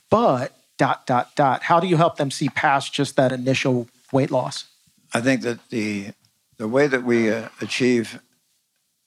[0.09, 1.63] but dot dot dot.
[1.63, 4.65] How do you help them see past just that initial weight loss?
[5.13, 6.11] I think that the
[6.57, 8.21] the way that we uh, achieve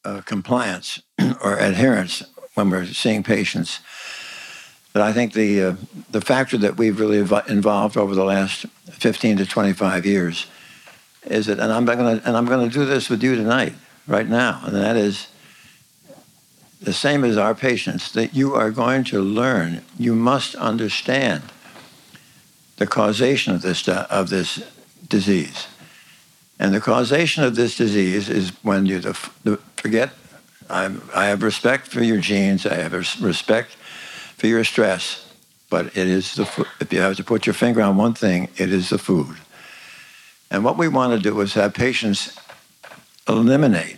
[0.04, 1.00] uh, compliance
[1.42, 2.22] or adherence
[2.54, 3.80] when we're seeing patients
[4.94, 5.74] But I think the, uh,
[6.12, 10.46] the factor that we've really ev- involved over the last 15 to 25 years
[11.26, 13.74] is that, and I'm going to, and I'm going to do this with you tonight,
[14.06, 15.26] right now, and that is
[16.80, 21.42] the same as our patients, that you are going to learn, you must understand
[22.76, 24.62] the causation of this, of this
[25.08, 25.66] disease.
[26.58, 30.10] And the causation of this disease is when you the, the, forget,
[30.70, 33.72] I'm, I have respect for your genes, I have respect
[34.36, 35.32] for your stress,
[35.68, 38.72] but it is the, if you have to put your finger on one thing, it
[38.72, 39.36] is the food.
[40.50, 42.38] And what we want to do is have patients
[43.28, 43.96] eliminate,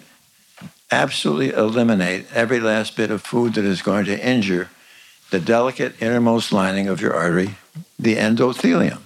[0.90, 4.71] absolutely eliminate every last bit of food that is going to injure
[5.31, 7.57] the delicate innermost lining of your artery,
[7.99, 9.01] the endothelium.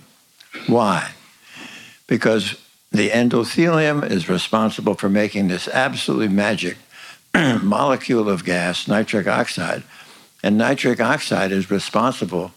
[0.66, 1.12] Why?
[2.11, 2.57] Because
[2.90, 6.77] the endothelium is responsible for making this absolutely magic
[7.62, 9.85] molecule of gas, nitric oxide.
[10.42, 12.49] And nitric oxide is responsible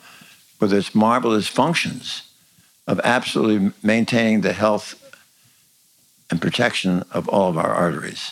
[0.58, 2.24] for its marvelous functions
[2.88, 5.00] of absolutely maintaining the health
[6.32, 8.32] and protection of all of our arteries.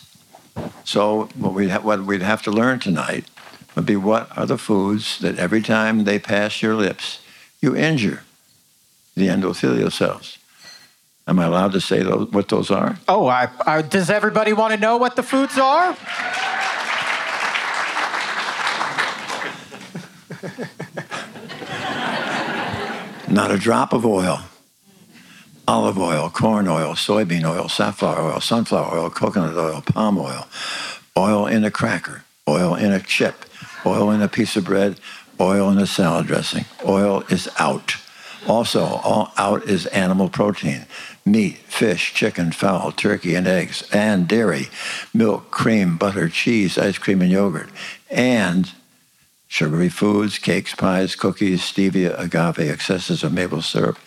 [0.83, 3.25] So what we'd, ha- what we'd have to learn tonight
[3.75, 7.21] would be what are the foods that every time they pass your lips,
[7.61, 8.23] you injure
[9.15, 10.39] the endothelial cells.
[11.31, 12.99] Am I allowed to say those, what those are?
[13.07, 15.95] Oh, I, I, does everybody want to know what the foods are?
[23.33, 24.41] Not a drop of oil.
[25.69, 30.49] Olive oil, corn oil, soybean oil, safflower oil, sunflower oil, coconut oil, palm oil,
[31.15, 33.45] oil in a cracker, oil in a chip,
[33.85, 34.99] oil in a piece of bread,
[35.39, 36.65] oil in a salad dressing.
[36.85, 37.95] Oil is out.
[38.47, 40.85] Also, all out is animal protein
[41.25, 44.67] meat, fish, chicken, fowl, turkey, and eggs, and dairy,
[45.13, 47.69] milk, cream, butter, cheese, ice cream, and yogurt,
[48.09, 48.71] and
[49.47, 53.99] sugary foods, cakes, pies, cookies, stevia, agave, excesses of maple syrup,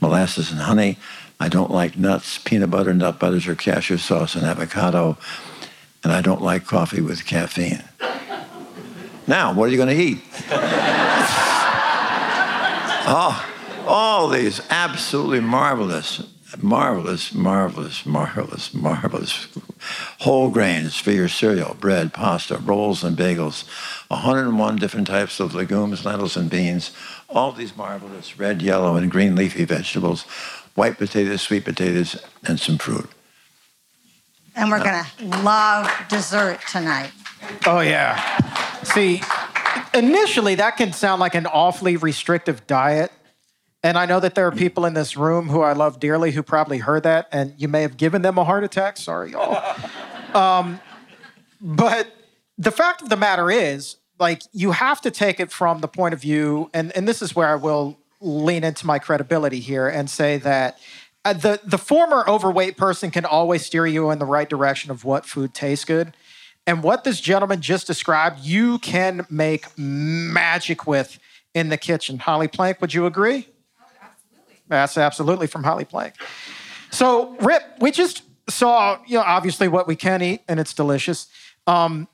[0.00, 0.98] molasses, and honey.
[1.38, 5.18] I don't like nuts, peanut butter, nut butters, or cashew sauce, and avocado.
[6.02, 7.84] And I don't like coffee with caffeine.
[9.26, 10.22] Now, what are you going to eat?
[13.08, 13.46] oh,
[13.86, 16.22] all these absolutely marvelous,
[16.62, 19.48] marvelous, marvelous, marvelous, marvelous
[20.20, 23.64] whole grains for your cereal, bread, pasta, rolls, and bagels.
[24.08, 26.92] 101 different types of legumes, lentils, and beans.
[27.28, 30.22] All these marvelous red, yellow, and green leafy vegetables,
[30.74, 33.10] white potatoes, sweet potatoes, and some fruit.
[34.54, 37.10] And we're going to love dessert tonight.
[37.66, 38.82] Oh, yeah.
[38.84, 39.20] See,
[39.92, 43.12] initially that can sound like an awfully restrictive diet.
[43.86, 46.42] And I know that there are people in this room who I love dearly who
[46.42, 48.96] probably heard that, and you may have given them a heart attack.
[48.96, 49.62] Sorry, y'all.
[50.34, 50.80] Um,
[51.62, 52.12] but
[52.58, 56.12] the fact of the matter is, like, you have to take it from the point
[56.12, 60.10] of view, and, and this is where I will lean into my credibility here and
[60.10, 60.78] say that
[61.24, 65.04] uh, the, the former overweight person can always steer you in the right direction of
[65.04, 66.12] what food tastes good.
[66.66, 71.18] And what this gentleman just described, you can make magic with
[71.54, 72.18] in the kitchen.
[72.18, 73.48] Holly Plank, would you agree?
[74.68, 76.14] That's absolutely from Holly Plank.
[76.90, 81.28] So, Rip, we just saw, you know, obviously what we can eat, and it's delicious.
[81.66, 82.08] Um,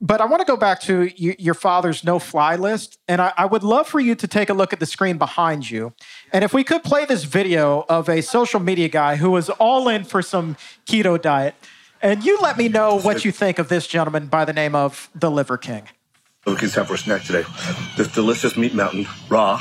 [0.00, 2.98] but I want to go back to your father's no fly list.
[3.08, 5.92] And I, would love for you to take a look at the screen behind you.
[6.32, 9.88] And if we could play this video of a social media guy who was all
[9.88, 10.56] in for some
[10.86, 11.56] keto diet.
[12.00, 15.10] And you let me know what you think of this gentleman by the name of
[15.16, 15.88] the Liver King.
[16.46, 17.42] Looking time for a snack today.
[17.96, 19.60] This delicious meat mountain, raw.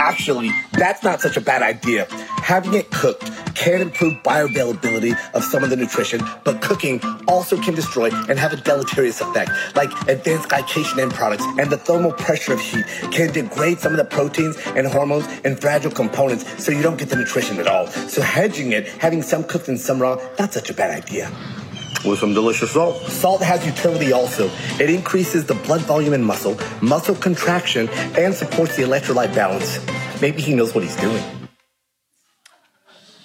[0.00, 2.06] Actually, that's not such a bad idea.
[2.38, 7.74] Having it cooked can improve bioavailability of some of the nutrition, but cooking also can
[7.74, 12.54] destroy and have a deleterious effect, like advanced glycation end products and the thermal pressure
[12.54, 16.80] of heat can degrade some of the proteins and hormones and fragile components so you
[16.80, 17.86] don't get the nutrition at all.
[17.86, 21.30] So hedging it, having some cooked and some raw, not such a bad idea
[22.04, 22.96] with some delicious salt.
[23.02, 24.50] Salt has utility also.
[24.78, 29.78] It increases the blood volume in muscle, muscle contraction, and supports the electrolyte balance.
[30.20, 31.22] Maybe he knows what he's doing.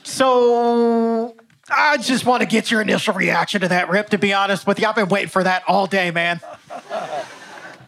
[0.03, 1.35] So
[1.69, 4.79] I just want to get your initial reaction to that, Rip, to be honest with
[4.79, 4.87] you.
[4.87, 6.39] I've been waiting for that all day, man.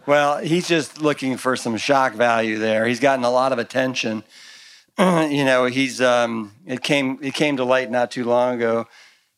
[0.05, 2.85] Well, he's just looking for some shock value there.
[2.85, 4.23] He's gotten a lot of attention.
[4.97, 8.87] you know, he's um, it came it came to light not too long ago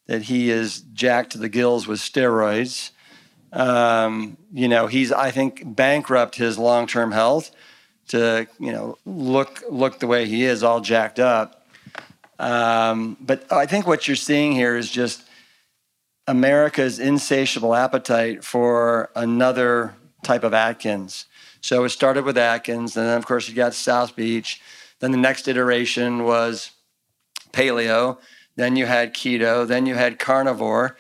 [0.10, 2.90] that he is jacked to the gills with steroids.
[3.54, 7.52] Um, you know, he's I think bankrupt his long term health
[8.08, 11.64] to you know look look the way he is, all jacked up.
[12.40, 15.22] Um, but I think what you're seeing here is just
[16.26, 19.94] America's insatiable appetite for another
[20.24, 21.28] type of Atkins.
[21.62, 24.60] So it started with Atkins, and then of course you got South Beach.
[25.02, 26.72] Then the next iteration was
[27.54, 28.18] paleo.
[28.60, 29.66] Then you had keto.
[29.66, 30.98] Then you had carnivore.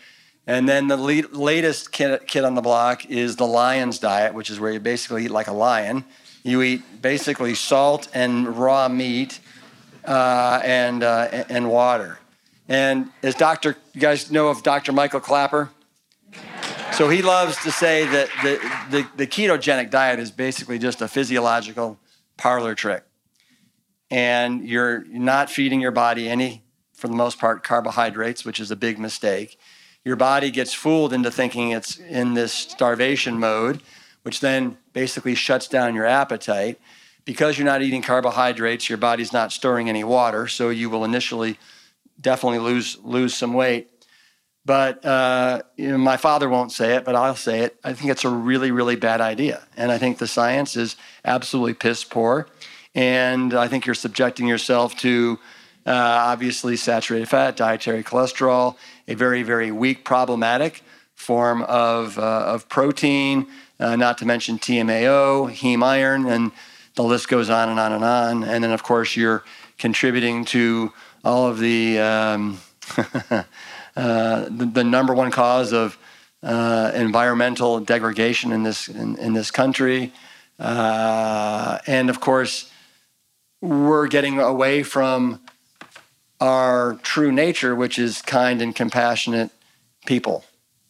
[0.47, 4.49] And then the le- latest kid, kid on the block is the lion's diet, which
[4.49, 6.05] is where you basically eat like a lion.
[6.41, 9.41] You eat basically salt and raw meat
[10.05, 12.18] uh, and, uh, and water.
[12.70, 13.76] And as Dr.
[13.93, 14.93] You guys know of Dr.
[14.93, 15.70] Michael Klaper?
[16.93, 18.57] So he loves to say that the,
[18.89, 21.99] the, the ketogenic diet is basically just a physiological
[22.38, 23.03] parlor trick.
[24.10, 26.64] And you're not feeding your body any,
[27.00, 29.58] for the most part, carbohydrates, which is a big mistake.
[30.04, 33.82] Your body gets fooled into thinking it's in this starvation mode,
[34.24, 36.80] which then basically shuts down your appetite.
[37.26, 41.60] Because you're not eating carbohydrates, your body's not storing any water, so you will initially
[42.20, 43.89] definitely lose lose some weight.
[44.66, 47.78] But uh, you know, my father won't say it, but I'll say it.
[47.84, 51.76] I think it's a really, really bad idea, and I think the science is absolutely
[51.76, 52.47] piss poor.
[52.95, 55.39] And I think you're subjecting yourself to
[55.86, 58.76] uh, obviously saturated fat, dietary cholesterol,
[59.08, 60.84] a very, very weak, problematic
[61.16, 63.48] form of uh, of protein.
[63.80, 66.52] Uh, not to mention TMAO, heme iron, and
[66.96, 68.44] the list goes on and on and on.
[68.44, 69.44] And then, of course, you're
[69.78, 70.92] contributing to
[71.24, 72.60] all of the um,
[72.98, 73.44] uh,
[73.96, 75.98] the, the, number one cause of
[76.44, 80.12] uh, environmental degradation in this in, in this country,
[80.60, 82.72] uh, and of course,
[83.62, 85.40] we're getting away from
[86.40, 89.52] our true nature, which is kind and compassionate
[90.06, 90.46] people,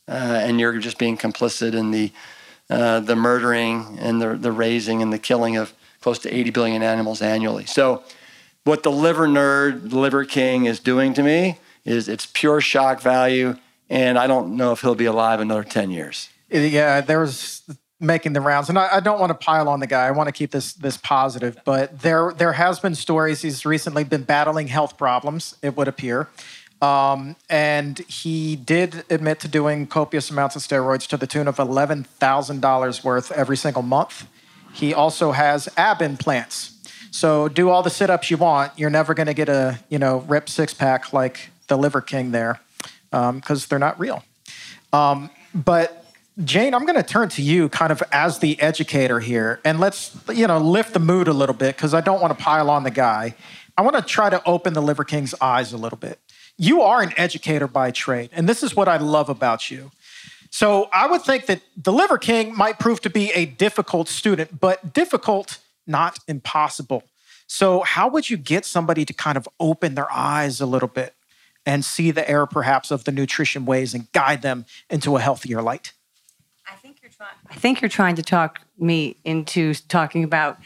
[0.08, 2.12] uh, and you're just being complicit in the
[2.70, 6.84] uh, the murdering and the the raising and the killing of close to 80 billion
[6.84, 7.66] animals annually.
[7.66, 8.04] So
[8.64, 13.58] what the liver nerd, liver king is doing to me is it's pure shock value,
[13.89, 16.30] and I don't know if he'll be alive another 10 years.
[16.50, 17.64] Yeah, there's
[18.00, 20.08] making the rounds, and I, I, don't want to pile on the guy.
[20.08, 23.41] I want to keep this this positive, but there there has been stories.
[23.41, 25.56] He's recently been battling health problems.
[25.62, 26.30] It would appear.
[26.82, 31.58] Um, and he did admit to doing copious amounts of steroids to the tune of
[31.58, 34.28] $11,000 worth every single month.
[34.72, 36.80] He also has ab implants
[37.12, 38.78] so do all the sit-ups you want.
[38.78, 42.60] You're never going to get a you know ripped six-pack like the Liver King there,
[43.12, 44.24] because um, they're not real.
[44.93, 46.06] Um, but
[46.44, 50.16] Jane, I'm going to turn to you, kind of as the educator here, and let's
[50.34, 52.84] you know lift the mood a little bit because I don't want to pile on
[52.84, 53.36] the guy.
[53.78, 56.20] I want to try to open the Liver King's eyes a little bit.
[56.58, 59.92] You are an educator by trade, and this is what I love about you.
[60.50, 64.62] So I would think that the Liver King might prove to be a difficult student,
[64.62, 67.04] but difficult not impossible.
[67.48, 71.16] So, how would you get somebody to kind of open their eyes a little bit
[71.66, 75.62] and see the error perhaps of the nutrition ways and guide them into a healthier
[75.62, 75.94] light?
[77.20, 80.57] I think you're trying I think you're trying to talk me into talking about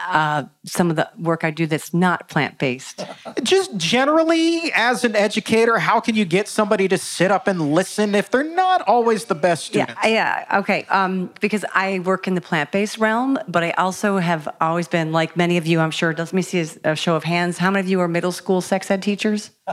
[0.00, 3.04] uh, some of the work I do that's not plant based.
[3.42, 8.14] Just generally, as an educator, how can you get somebody to sit up and listen
[8.14, 9.94] if they're not always the best students?
[10.04, 10.84] Yeah, yeah, okay.
[10.90, 15.12] Um, because I work in the plant based realm, but I also have always been,
[15.12, 16.14] like many of you, I'm sure.
[16.14, 17.58] Let me see a show of hands.
[17.58, 19.50] How many of you are middle school sex ed teachers?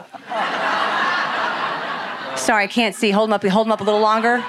[2.35, 3.11] Sorry, I can't see.
[3.11, 3.43] Hold them up.
[3.43, 4.43] Hold them up a little longer.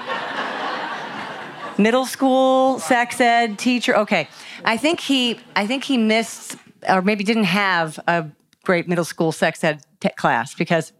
[1.77, 3.95] Middle school sex ed teacher.
[3.95, 4.27] Okay.
[4.65, 6.57] I think he, I think he missed,
[6.87, 8.27] or maybe didn't have a
[8.63, 10.91] great middle school sex ed t- class because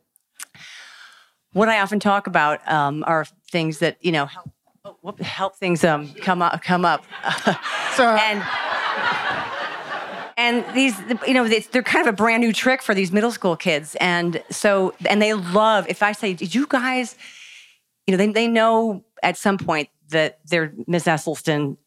[1.53, 4.51] what I often talk about um, are things that you know help,
[4.85, 7.03] oh, help things um, come up, come up,
[7.99, 8.43] and
[10.37, 10.95] and these
[11.27, 14.41] you know they're kind of a brand new trick for these middle school kids, and
[14.49, 17.15] so and they love if I say, did you guys,
[18.05, 21.77] you know, they they know at some point that they're Miss Esselstyn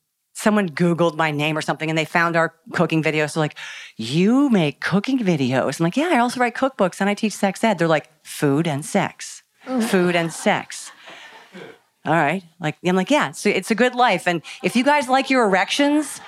[0.41, 3.35] someone Googled my name or something and they found our cooking videos.
[3.35, 3.57] They're like,
[3.97, 5.79] You make cooking videos?
[5.79, 7.79] I'm like, Yeah, I also write cookbooks and I teach sex ed.
[7.79, 9.43] They're like, Food and sex.
[9.67, 9.81] Oh.
[9.81, 10.91] Food and sex.
[12.07, 12.43] All right.
[12.59, 14.27] Like, I'm like, Yeah, so it's a good life.
[14.27, 16.21] And if you guys like your erections,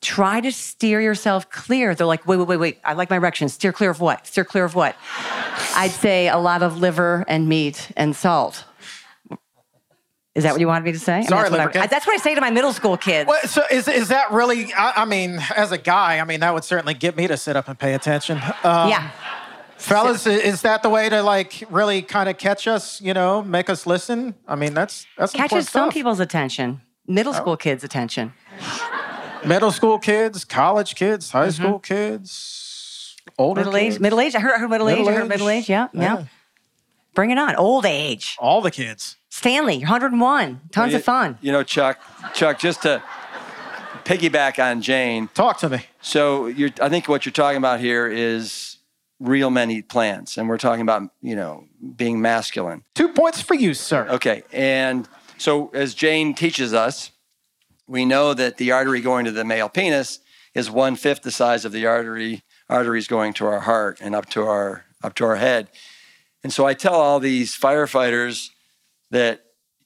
[0.00, 1.94] try to steer yourself clear.
[1.94, 2.78] They're like, wait, wait, wait, wait.
[2.84, 3.54] I like my erections.
[3.54, 4.26] Steer clear of what?
[4.26, 4.96] Steer clear of what?
[5.76, 8.64] I'd say a lot of liver and meat and salt.
[10.34, 11.22] Is that what you wanted me to say?
[11.24, 13.28] Sorry, I mean, that's, what I, that's, what I, say to my middle school kids.
[13.28, 16.54] Well, so is, is that really, I, I, mean, as a guy, I mean, that
[16.54, 18.38] would certainly get me to sit up and pay attention.
[18.64, 19.10] Um, yeah.
[19.76, 23.68] Fellas, is that the way to like really kind of catch us, you know, make
[23.68, 24.34] us listen?
[24.48, 25.92] I mean, that's, that's Catches some stuff.
[25.94, 27.36] people's attention, middle oh.
[27.36, 27.56] school oh.
[27.56, 28.32] kids' attention.
[29.44, 31.62] middle school kids, college kids, high mm-hmm.
[31.62, 33.96] school kids, older middle kids.
[33.96, 34.34] age, middle age.
[34.34, 35.08] I heard, I heard middle, middle age.
[35.08, 35.14] age.
[35.14, 35.68] I heard middle age.
[35.68, 36.24] Yeah, yeah, yeah.
[37.14, 37.56] Bring it on.
[37.56, 38.36] Old age.
[38.38, 40.60] All the kids Stanley, you're 101.
[40.70, 41.36] Tons you, of fun.
[41.40, 42.00] You know, Chuck,
[42.32, 43.02] Chuck, just to
[44.04, 45.28] piggyback on Jane.
[45.34, 45.80] Talk to me.
[46.00, 48.76] So you're, I think what you're talking about here is
[49.18, 51.64] real men eat plants, and we're talking about you know
[51.96, 52.84] being masculine.
[52.94, 54.06] Two points for you, sir.
[54.10, 57.10] Okay, and so as Jane teaches us,
[57.88, 60.20] we know that the artery going to the male penis
[60.54, 64.26] is one fifth the size of the artery arteries going to our heart and up
[64.26, 65.68] to our up to our head.
[66.44, 68.50] And so I tell all these firefighters
[69.12, 69.44] that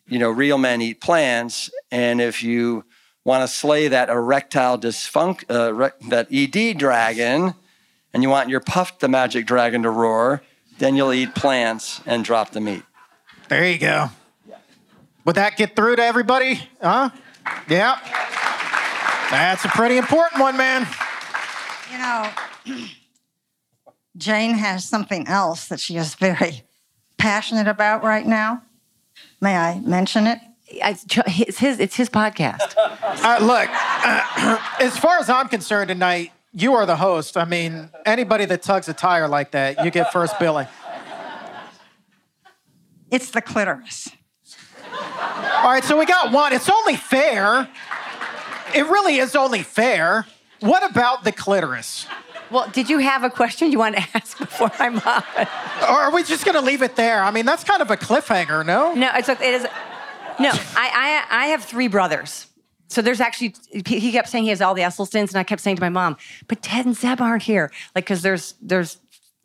[0.08, 2.84] you know real men eat plants, and if you
[3.24, 7.54] want to slay that erectile dysfunction, uh, that ED dragon,
[8.14, 10.42] and you want your Puff the Magic Dragon to roar,
[10.78, 12.82] then you'll eat plants and drop the meat.
[13.48, 14.10] There you go.
[15.24, 16.68] Would that get through to everybody?
[16.80, 17.10] Huh?
[17.68, 17.98] Yeah.
[19.30, 20.86] That's a pretty important one, man.
[21.90, 22.30] You know,
[24.16, 26.62] Jane has something else that she is very
[27.18, 28.62] passionate about right now.
[29.40, 30.38] May I mention it?
[30.68, 32.74] It's his, it's his podcast.
[32.76, 37.36] Uh, look, uh, as far as I'm concerned tonight, you are the host.
[37.36, 40.66] I mean, anybody that tugs a tire like that, you get first billing.
[43.10, 44.08] It's the clitoris.
[44.92, 46.52] All right, so we got one.
[46.52, 47.68] It's only fair.
[48.74, 50.26] It really is only fair.
[50.60, 52.06] What about the clitoris?
[52.50, 55.24] Well, did you have a question you want to ask before I'm on?
[55.82, 57.22] Or are we just going to leave it there?
[57.22, 58.94] I mean, that's kind of a cliffhanger, no?
[58.94, 59.62] No, it's it is.
[60.38, 62.46] No, I, I I have three brothers.
[62.88, 65.76] So there's actually he kept saying he has all the Esselstyns, and I kept saying
[65.76, 66.16] to my mom,
[66.46, 68.98] but Ted and Zeb aren't here, like because there's there's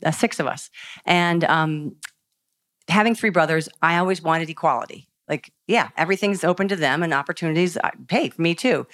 [0.06, 0.70] uh, six of us,
[1.06, 1.96] and um,
[2.88, 5.08] having three brothers, I always wanted equality.
[5.28, 7.78] Like, yeah, everything's open to them and opportunities.
[8.10, 8.86] Hey, for me too.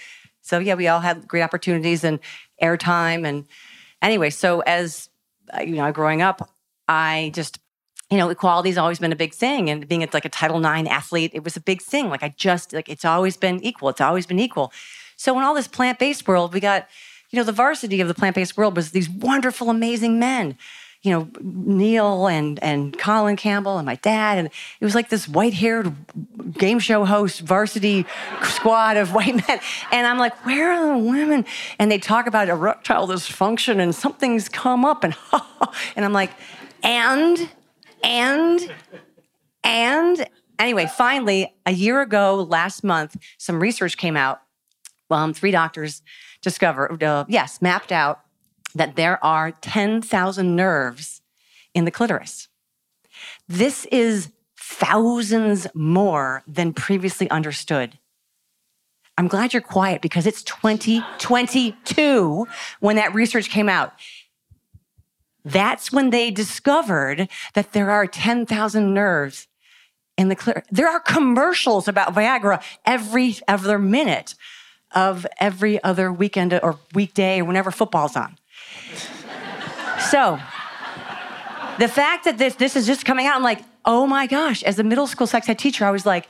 [0.41, 2.19] So yeah, we all had great opportunities and
[2.61, 3.45] airtime and
[4.01, 4.29] anyway.
[4.29, 5.09] So as
[5.53, 6.49] uh, you know, growing up,
[6.87, 7.59] I just
[8.09, 9.69] you know, equality's always been a big thing.
[9.69, 12.09] And being like a Title IX athlete, it was a big thing.
[12.09, 13.89] Like I just like it's always been equal.
[13.89, 14.71] It's always been equal.
[15.17, 16.87] So in all this plant-based world, we got,
[17.31, 20.57] you know, the varsity of the plant-based world was these wonderful, amazing men.
[21.07, 25.27] You know, Neal and and Colin Campbell and my dad, and it was like this
[25.27, 25.93] white-haired
[26.57, 28.05] game show host varsity
[28.43, 29.59] squad of white men.
[29.91, 31.45] And I'm like, where are the women?
[31.79, 35.15] And they talk about erectile dysfunction and something's come up, and
[35.95, 36.31] and I'm like,
[36.83, 37.49] and
[38.03, 38.71] and,
[39.63, 40.27] and
[40.59, 44.41] anyway, finally, a year ago, last month, some research came out.
[45.09, 46.01] Um, three doctors
[46.41, 48.21] discovered, uh, yes, mapped out
[48.78, 51.21] that there are 10,000 nerves
[51.73, 52.47] in the clitoris.
[53.47, 57.97] This is thousands more than previously understood.
[59.17, 62.47] I'm glad you're quiet because it's 2022
[62.80, 63.93] when that research came out.
[65.43, 69.47] That's when they discovered that there are 10,000 nerves
[70.17, 70.61] in the clear.
[70.69, 74.36] There are commercials about Viagra every other minute
[74.93, 78.38] of every other weekend or weekday or whenever football's on.
[80.09, 80.39] So,
[81.80, 84.80] the fact that this, this is just coming out, I'm like, oh my gosh, as
[84.80, 86.28] a middle school sex ed teacher, I was like,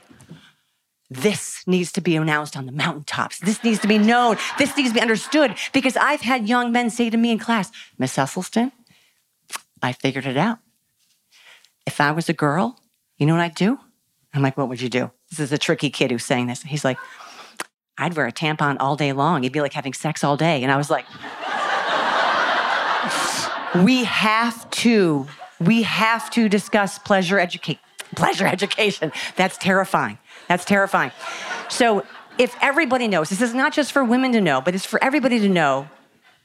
[1.10, 3.38] this needs to be announced on the mountaintops.
[3.38, 4.36] This needs to be known.
[4.58, 7.70] This needs to be understood because I've had young men say to me in class,
[7.98, 8.72] Miss Esselstyn,
[9.82, 10.58] I figured it out.
[11.86, 12.78] If I was a girl,
[13.16, 13.78] you know what I'd do?
[14.34, 15.10] I'm like, what would you do?
[15.30, 16.62] This is a tricky kid who's saying this.
[16.62, 16.98] He's like,
[17.96, 19.42] I'd wear a tampon all day long.
[19.42, 20.62] It'd be like having sex all day.
[20.62, 21.06] And I was like,
[23.76, 25.26] we have to,
[25.60, 27.78] we have to discuss pleasure educate,
[28.16, 29.12] pleasure education.
[29.36, 30.18] That's terrifying.
[30.48, 31.12] That's terrifying.
[31.68, 32.04] So
[32.38, 35.38] if everybody knows, this is not just for women to know, but it's for everybody
[35.40, 35.88] to know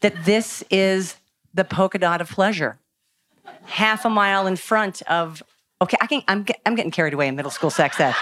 [0.02, 1.16] that this is
[1.54, 2.78] the polka dot of pleasure
[3.66, 5.42] half a mile in front of.
[5.82, 8.16] Okay, I can, I'm, I'm getting carried away in middle school sex ed.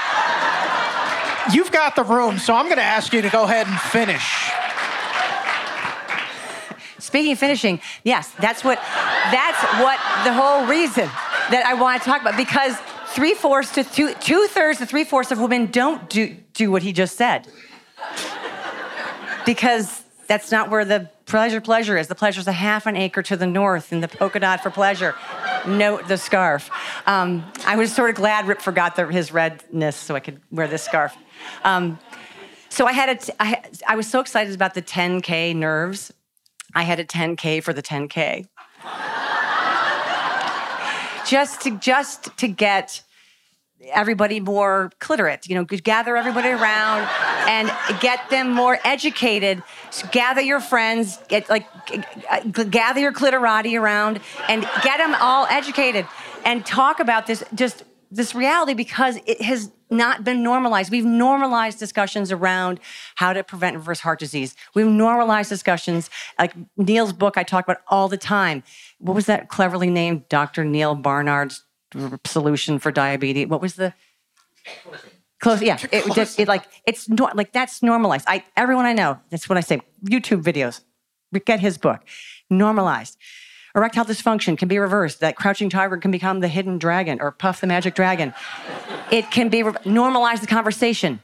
[1.54, 4.51] You've got the room, so I'm going to ask you to go ahead and finish.
[7.12, 11.10] Speaking of finishing, yes, that's what that's what the whole reason
[11.52, 15.04] that I want to talk about because three fourths to two two thirds to three
[15.04, 17.50] fourths of women don't do do what he just said
[19.46, 22.08] because that's not where the pleasure pleasure is.
[22.08, 24.70] The pleasure is a half an acre to the north in the polka dot for
[24.70, 25.14] pleasure.
[25.68, 26.70] Note the scarf.
[27.06, 30.70] Um, I was sort of glad Rip forgot the, his redness so I could wear
[30.70, 31.14] this scarf.
[31.66, 32.00] Um,
[32.70, 36.14] so I had a t- I, I was so excited about the 10K nerves.
[36.76, 38.48] I had a 10K for the 10K.
[41.28, 43.04] just to just to get
[43.92, 47.08] everybody more clitorate, you know, gather everybody around
[47.48, 49.64] and get them more educated.
[49.90, 51.68] So gather your friends, get like
[52.30, 56.06] uh, gather your clitorati around and get them all educated
[56.46, 60.92] and talk about this just this reality because it has not been normalized.
[60.92, 62.80] We've normalized discussions around
[63.16, 64.56] how to prevent reverse heart disease.
[64.74, 68.64] We've normalized discussions like Neal's book I talk about all the time.
[69.00, 70.64] What was that cleverly named Dr.
[70.64, 71.64] Neil Barnard's
[72.26, 73.48] solution for diabetes?
[73.48, 73.94] What was the
[75.40, 75.62] close?
[75.62, 78.26] Yeah, it just it like it's not like that's normalized.
[78.28, 79.20] I everyone I know.
[79.30, 79.82] That's what I say.
[80.06, 80.82] YouTube videos.
[81.46, 82.02] Get his book.
[82.50, 83.18] Normalized.
[83.76, 85.20] Erectile dysfunction can be reversed.
[85.22, 88.34] That crouching tiger can become the hidden dragon or Puff the magic dragon.
[89.12, 91.22] it can be re- normalize the conversation.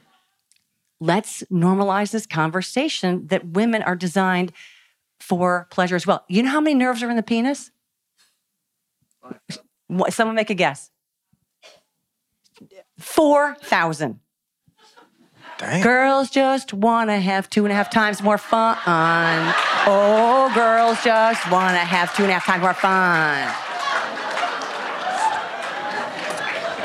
[1.00, 4.52] Let's normalize this conversation that women are designed
[5.20, 6.24] for pleasure as well.
[6.28, 7.70] You know how many nerves are in the penis?
[9.86, 10.90] What- Someone make a guess.
[12.98, 14.20] 4,000.
[15.58, 15.82] Dang.
[15.82, 18.76] Girls just want to have two and a half times more fun.
[18.86, 23.38] Oh, girls just want to have two and a half times more fun.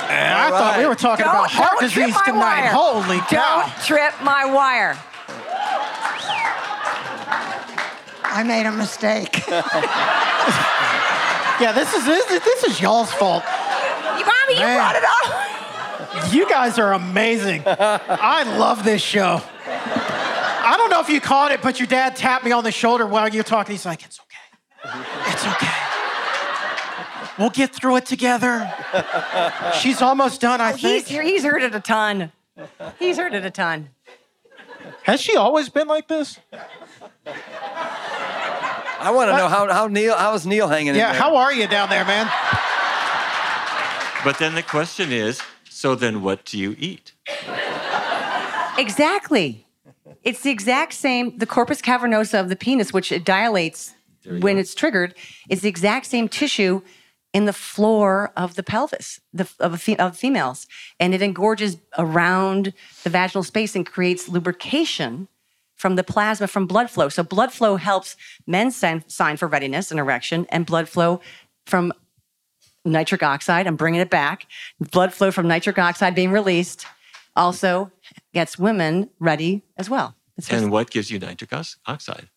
[0.09, 2.39] And I thought we were talking about heart don't trip disease tonight.
[2.39, 2.71] wire.
[2.73, 3.61] Holy cow.
[3.61, 4.97] Don't trip my wire.
[8.25, 9.43] I made a mistake.
[11.61, 13.43] Yeah, this is this, is- this is y'all's fault.
[13.45, 15.52] Mommy, you brought it up.
[16.33, 17.63] You guys are amazing.
[17.65, 19.41] I love this show.
[19.67, 23.05] I don't know if you caught it, but your dad tapped me on the shoulder
[23.05, 23.73] while you're talking.
[23.73, 24.97] He's like, "It's okay.
[25.27, 25.67] It's okay.
[27.37, 28.73] We'll get through it together."
[29.79, 31.05] She's almost done, I oh, think.
[31.05, 32.31] He's, he's heard it a ton.
[32.97, 33.89] He's heard it a ton.
[35.03, 36.39] Has she always been like this?
[38.99, 41.07] I want to know how, how Neal how's Neal hanging in there.
[41.07, 41.13] Yeah.
[41.13, 42.25] How are you down there, man?
[44.23, 45.41] But then the question is
[45.83, 47.11] so then what do you eat?
[48.77, 49.67] Exactly.
[50.23, 53.93] It's the exact same, the corpus cavernosa of the penis, which it dilates
[54.39, 55.13] when it's triggered,
[55.49, 56.81] is the exact same tissue
[57.33, 60.67] in the floor of the pelvis the, of, fe- of females.
[61.01, 62.73] And it engorges around
[63.03, 65.27] the vaginal space and creates lubrication
[65.75, 67.09] from the plasma from blood flow.
[67.09, 68.15] So blood flow helps
[68.47, 71.19] men sign, sign for readiness and erection, and blood flow
[71.65, 71.91] from
[72.85, 74.47] nitric oxide, I'm bringing it back,
[74.91, 76.85] blood flow from nitric oxide being released
[77.35, 77.91] also
[78.33, 80.15] gets women ready as well.
[80.37, 81.51] It's And what gives you nitric
[81.85, 82.29] oxide?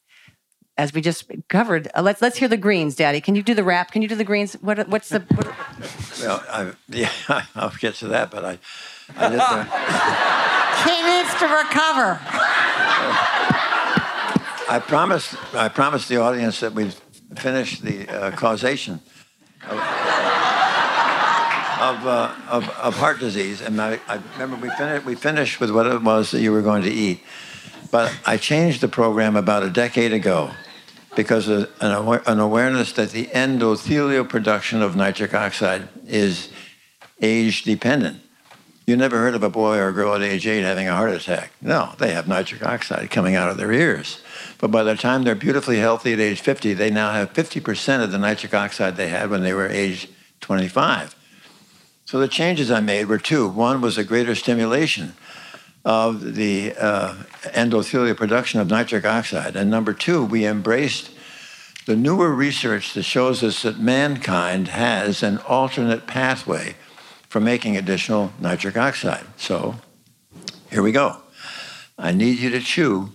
[0.79, 3.21] as we just covered, uh, let's let's hear the greens, Daddy.
[3.21, 3.91] Can you do the rap?
[3.93, 4.55] Can you do the greens?
[4.55, 5.47] What what's the what,
[6.21, 7.11] Well, I, yeah,
[7.55, 8.59] I'll get to that, but I,
[9.17, 9.65] I did the,
[10.85, 12.21] he needs to recover.
[14.69, 16.95] I promised I promised the audience that we'd
[17.37, 19.01] finish the uh, causation
[21.81, 25.71] of uh, of, of heart disease, and I, I remember we finished we finished with
[25.71, 27.21] what it was that you were going to eat,
[27.91, 30.51] but I changed the program about a decade ago
[31.17, 36.51] because of an, an awareness that the endothelial production of nitric oxide is
[37.21, 38.21] age dependent.
[38.87, 41.11] You never heard of a boy or a girl at age eight having a heart
[41.11, 41.51] attack.
[41.61, 44.23] No, they have nitric oxide coming out of their ears.
[44.59, 48.13] But by the time they're beautifully healthy at age 50, they now have 50% of
[48.13, 50.09] the nitric oxide they had when they were age
[50.41, 51.16] 25.
[52.07, 53.49] So the changes I made were two.
[53.49, 55.15] One was a greater stimulation
[55.85, 59.57] of the uh, endothelial production of nitric oxide.
[59.57, 61.11] And number two, we embraced
[61.85, 66.77] the newer research that shows us that mankind has an alternate pathway
[67.29, 69.27] for making additional nitric oxide.
[69.37, 69.75] So
[70.71, 71.19] here we go.
[71.99, 73.13] I need you to chew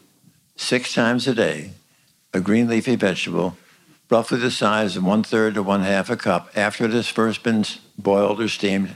[0.58, 1.72] six times a day
[2.34, 3.58] a green leafy vegetable,
[4.12, 7.44] roughly the size of one third to one half a cup after it has first
[7.44, 7.64] been
[7.98, 8.94] boiled or steamed,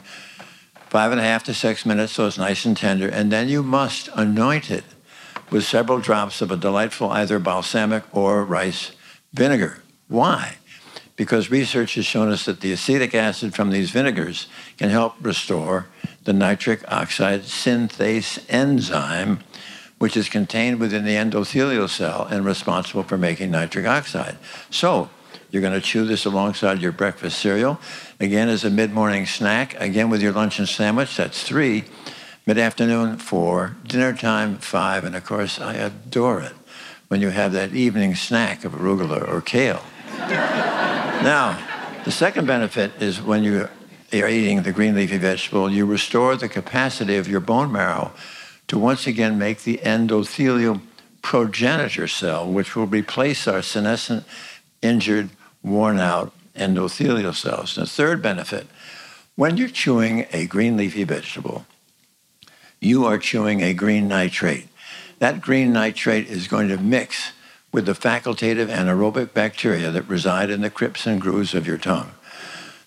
[0.89, 3.07] five and a half to six minutes so it's nice and tender.
[3.07, 4.84] And then you must anoint it
[5.49, 8.91] with several drops of a delightful either balsamic or rice
[9.34, 9.82] vinegar.
[10.09, 10.57] Why?
[11.16, 14.47] Because research has shown us that the acetic acid from these vinegars
[14.78, 15.88] can help restore
[16.26, 19.39] the nitric oxide synthase enzyme,
[19.97, 24.37] which is contained within the endothelial cell and responsible for making nitric oxide.
[24.69, 25.09] So,
[25.51, 27.79] you're going to chew this alongside your breakfast cereal.
[28.19, 29.79] Again, as a mid morning snack.
[29.79, 31.15] Again, with your lunch and sandwich.
[31.15, 31.85] That's three.
[32.45, 33.77] Mid afternoon, four.
[33.87, 35.05] Dinner time, five.
[35.05, 36.53] And of course, I adore it
[37.07, 39.81] when you have that evening snack of arugula or kale.
[40.17, 41.57] now,
[42.03, 43.69] the second benefit is when you
[44.13, 48.11] are eating the green leafy vegetable, you restore the capacity of your bone marrow
[48.68, 50.82] to once again make the endothelial
[51.22, 54.26] progenitor cell, which will replace our senescent,
[54.82, 55.30] injured,
[55.63, 57.78] worn out endothelial cells.
[57.78, 58.68] And the third benefit,
[59.36, 61.66] when you're chewing a green leafy vegetable,
[62.80, 64.68] you are chewing a green nitrate.
[65.20, 67.32] That green nitrate is going to mix
[67.72, 72.11] with the facultative anaerobic bacteria that reside in the crypts and grooves of your tongue.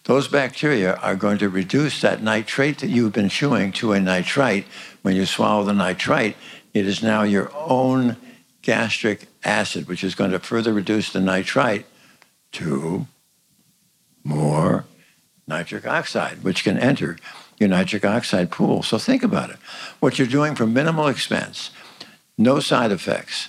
[0.04, 4.64] those bacteria are going to reduce that nitrate that you've been chewing to a nitrite.
[5.08, 6.36] When you swallow the nitrite,
[6.74, 8.18] it is now your own
[8.60, 11.86] gastric acid, which is going to further reduce the nitrite
[12.52, 13.06] to
[14.22, 14.84] more
[15.46, 17.16] nitric oxide, which can enter
[17.58, 18.82] your nitric oxide pool.
[18.82, 19.56] So think about it.
[19.98, 21.70] What you're doing for minimal expense,
[22.36, 23.48] no side effects,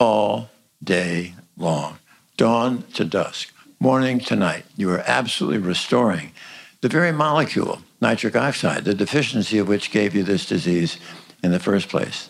[0.00, 0.48] all
[0.82, 1.98] day long,
[2.38, 4.64] dawn to dusk, morning to night.
[4.78, 6.32] You are absolutely restoring
[6.80, 10.98] the very molecule, nitric oxide, the deficiency of which gave you this disease
[11.42, 12.28] in the first place.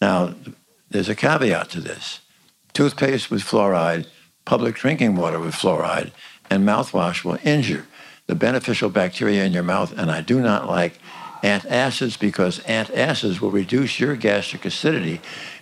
[0.00, 0.34] Now,
[0.90, 2.20] there's a caveat to this.
[2.72, 4.06] Toothpaste with fluoride,
[4.44, 6.12] public drinking water with fluoride,
[6.50, 7.86] and mouthwash will injure
[8.26, 9.96] the beneficial bacteria in your mouth.
[9.96, 10.98] And I do not like
[11.42, 15.20] antacids because antacids will reduce your gastric acidity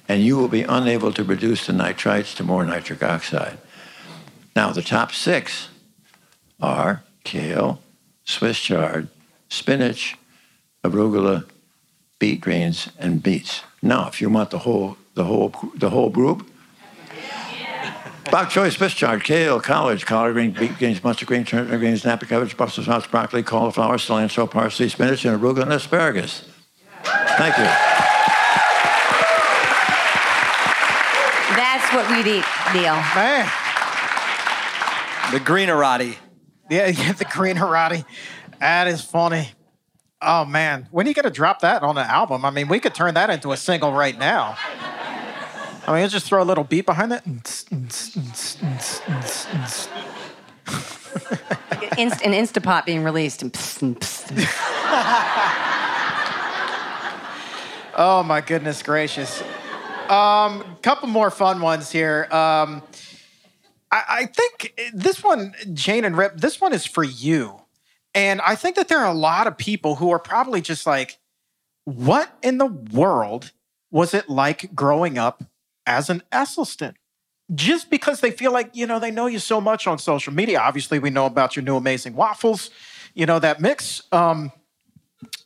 [0.09, 3.59] and you will be unable to reduce the nitrites to more nitric oxide.
[4.55, 5.69] Now, the top six
[6.61, 7.81] are kale,
[8.33, 9.09] Swiss chard,
[9.49, 10.17] spinach,
[10.83, 11.45] arugula,
[12.19, 13.63] beet greens, and beets.
[13.83, 16.49] Now, if you want the whole, the whole, the whole group,
[18.31, 22.25] Bok choy, Swiss chard, kale, collard, collard green, beet greens, mustard greens, turnip greens, napa
[22.25, 26.49] cabbage, Brussels sprouts, broccoli, cauliflower, cilantro, parsley, spinach, and arugula and asparagus.
[27.05, 27.65] Thank you.
[31.55, 32.95] That's what we'd eat, Neal.
[33.15, 33.45] Man.
[35.33, 36.17] The greenerati.
[36.73, 38.05] Yeah, yeah, the green Harati.
[38.59, 39.51] That is funny.
[40.23, 42.47] Oh man, when are you gonna drop that on an album?
[42.47, 44.57] I mean, we could turn that into a single right now.
[45.87, 47.27] I mean, just throw a little beat behind that.
[51.99, 53.43] Inst- an Instapot being released.
[53.43, 55.67] And psst, and psst.
[57.95, 59.43] Oh my goodness gracious.
[60.09, 62.27] Um, couple more fun ones here.
[62.31, 62.83] Um,
[63.93, 67.61] I, I think this one, Jane and Rip, this one is for you.
[68.15, 71.19] And I think that there are a lot of people who are probably just like,
[71.85, 73.53] what in the world
[73.91, 75.45] was it like growing up
[75.87, 76.95] as an Esselstyn?
[77.55, 80.61] Just because they feel like, you know, they know you so much on social media.
[80.61, 82.71] Obviously, we know about your new amazing waffles,
[83.15, 84.03] you know, that mix.
[84.13, 84.53] Um,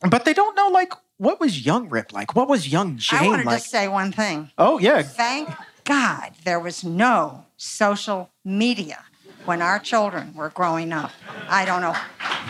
[0.08, 2.36] but they don't know, like, what was young Rip like?
[2.36, 3.62] What was young Jane I wanted like?
[3.62, 4.50] to say one thing.
[4.58, 5.02] oh, yeah.
[5.02, 5.48] Thank
[5.86, 9.04] God there was no social media
[9.44, 11.12] when our children were growing up.
[11.48, 11.94] I don't know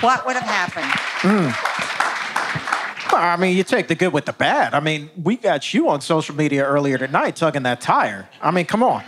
[0.01, 0.91] what would have happened.
[1.21, 3.13] Mm.
[3.13, 4.75] Well, I mean, you take the good with the bad.
[4.75, 8.29] I mean, we got you on social media earlier tonight tugging that tire.
[8.41, 9.05] I mean, come on.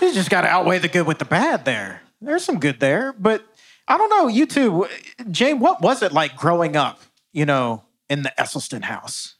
[0.00, 2.02] You just got to outweigh the good with the bad there.
[2.20, 3.44] There's some good there, but
[3.86, 4.28] I don't know.
[4.28, 4.88] You two,
[5.30, 7.00] Jane, what was it like growing up,
[7.32, 9.36] you know, in the Esselstyn house?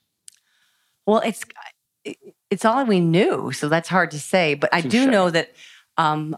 [1.07, 1.45] Well, it's
[2.55, 4.55] it's all we knew, so that's hard to say.
[4.55, 5.53] But I do know that
[5.99, 6.37] um,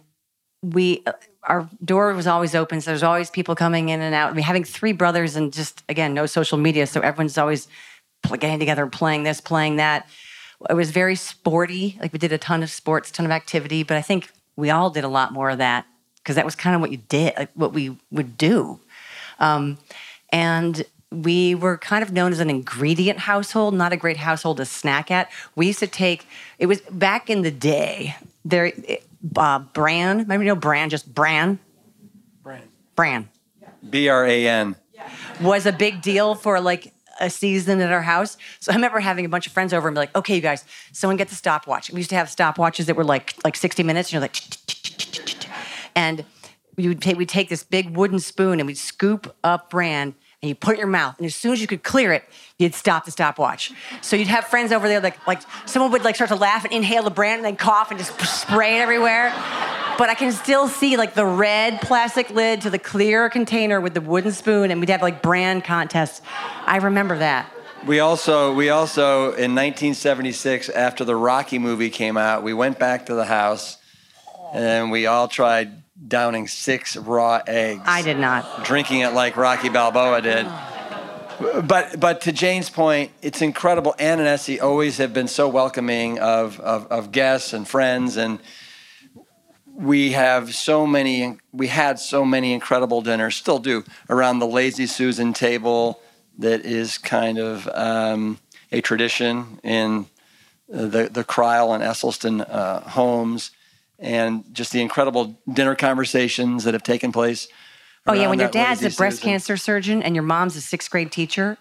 [0.63, 1.05] we
[1.43, 4.31] our door was always open, so there's always people coming in and out.
[4.31, 7.69] I mean, having three brothers and just again no social media, so everyone's always
[8.41, 10.09] getting together, playing this, playing that.
[10.71, 11.99] It was very sporty.
[12.01, 14.89] Like we did a ton of sports, ton of activity, but I think we all
[14.89, 15.85] did a lot more of that
[16.17, 18.81] because that was kind of what you did, like what we would do.
[19.39, 19.77] Um,
[20.33, 20.83] and
[21.13, 25.11] we were kind of known as an ingredient household, not a great household to snack
[25.11, 25.31] at.
[25.55, 26.27] We used to take,
[26.59, 28.73] it was back in the day, there,
[29.37, 31.59] uh, bran, remember you know bran, just bran?
[32.43, 32.63] Bran.
[32.95, 33.29] Bran
[33.89, 34.77] B R A N.
[35.41, 38.37] was a big deal for like a season at our house.
[38.61, 40.65] So I remember having a bunch of friends over and be like, okay, you guys,
[40.93, 41.91] someone get the stopwatch.
[41.91, 44.37] We used to have stopwatches that were like like 60 minutes, and you're like,
[45.95, 46.25] and
[46.77, 50.49] we would take, we'd take this big wooden spoon and we'd scoop up bran and
[50.49, 51.17] you put it in your mouth.
[51.19, 52.25] And as soon as you could clear it,
[52.59, 53.73] you'd stop the stopwatch.
[54.03, 56.73] So you'd have friends over there, like, like someone would like start to laugh and
[56.73, 59.33] inhale the brand and then cough and just spray it everywhere.
[59.99, 63.95] But I can still see like the red plastic lid to the clear container with
[63.95, 66.21] the wooden spoon, and we'd have like brand contests.
[66.67, 67.51] I remember that.
[67.87, 73.07] We also, we also, in 1976, after the Rocky movie came out, we went back
[73.07, 73.79] to the house
[74.53, 77.83] and we all tried downing six raw eggs.
[77.85, 78.65] I did not.
[78.65, 80.47] Drinking it like Rocky Balboa did.
[81.67, 83.95] But, but to Jane's point, it's incredible.
[83.99, 88.17] Ann and Essie always have been so welcoming of, of, of guests and friends.
[88.17, 88.41] And
[89.75, 94.87] we have so many, we had so many incredible dinners, still do, around the Lazy
[94.87, 96.01] Susan table
[96.39, 98.39] that is kind of um,
[98.73, 100.07] a tradition in
[100.69, 103.51] the, the Crile and Esselstyn uh, homes,
[103.99, 107.49] and just the incredible dinner conversations that have taken place.
[108.07, 109.31] Oh yeah, when your dad's a breast Susan.
[109.31, 111.59] cancer surgeon and your mom's a sixth grade teacher,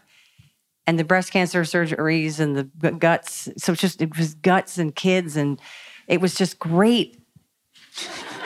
[0.86, 3.50] and the breast cancer surgeries and the guts.
[3.58, 5.60] So it's just it was guts and kids, and
[6.08, 7.20] it was just great.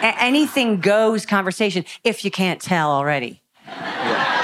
[0.02, 3.42] A- anything goes conversation if you can't tell already.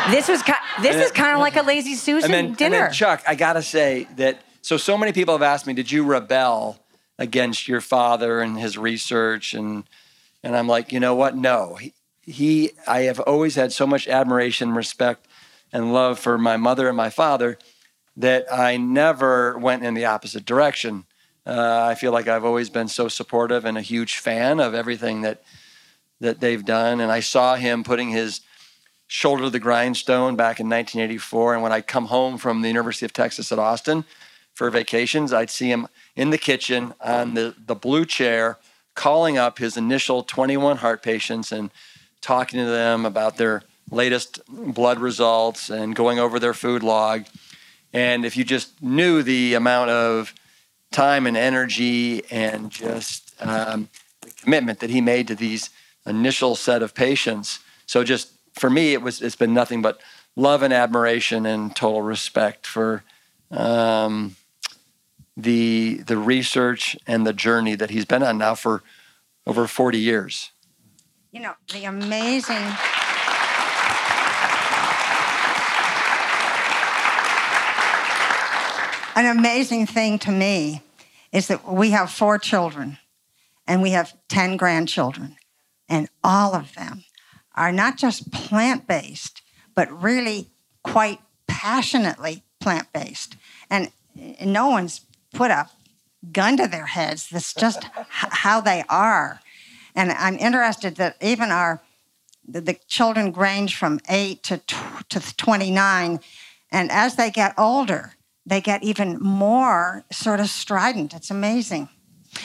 [0.10, 2.80] This was ki- this is kind of like a lazy Susan and then, and dinner.
[2.80, 4.41] then, Chuck, I gotta say that.
[4.62, 6.78] So, so many people have asked me, "Did you rebel
[7.18, 9.86] against your father and his research?" And
[10.45, 11.36] and I'm like, you know what?
[11.36, 11.74] No.
[11.74, 15.28] He, he I have always had so much admiration, respect,
[15.74, 17.57] and love for my mother and my father
[18.16, 21.05] that I never went in the opposite direction.
[21.47, 25.22] Uh, I feel like I've always been so supportive and a huge fan of everything
[25.22, 25.41] that
[26.20, 27.01] that they've done.
[27.01, 28.41] And I saw him putting his
[29.07, 31.55] shoulder to the grindstone back in 1984.
[31.55, 34.05] And when I come home from the University of Texas at Austin
[34.56, 38.58] for vacations, I'd see him in the kitchen on the, the blue chair,
[38.95, 41.70] calling up his initial 21 heart patients and
[42.22, 47.26] talking to them about their latest blood results and going over their food log.
[47.93, 50.34] And if you just knew the amount of
[50.91, 53.89] time and energy and just um,
[54.22, 55.70] the commitment that he made to these
[56.06, 57.60] initial set of patients.
[57.86, 59.99] So just for me, it was it's been nothing but
[60.36, 63.03] love and admiration and total respect for
[63.51, 64.36] um,
[65.38, 68.84] the the research and the journey that he's been on now for
[69.46, 70.52] over 40 years.
[71.32, 72.64] You know, the amazing.
[79.18, 80.82] An amazing thing to me
[81.32, 82.98] is that we have four children
[83.68, 85.38] and we have 10 grandchildren,
[85.90, 87.04] and all of them
[87.56, 89.42] are not just plant based,
[89.74, 90.50] but really
[90.84, 93.36] quite passionately plant based.
[93.70, 93.92] And
[94.44, 95.02] no one's
[95.36, 95.70] put a
[96.32, 97.30] gun to their heads.
[97.30, 99.42] That's just h- how they are.
[99.96, 101.82] And I'm interested that even our
[102.48, 106.20] the, the children range from eight to tw- to 29,
[106.72, 108.14] and as they get older,
[108.46, 111.14] they get even more sort of strident.
[111.14, 111.90] It's amazing.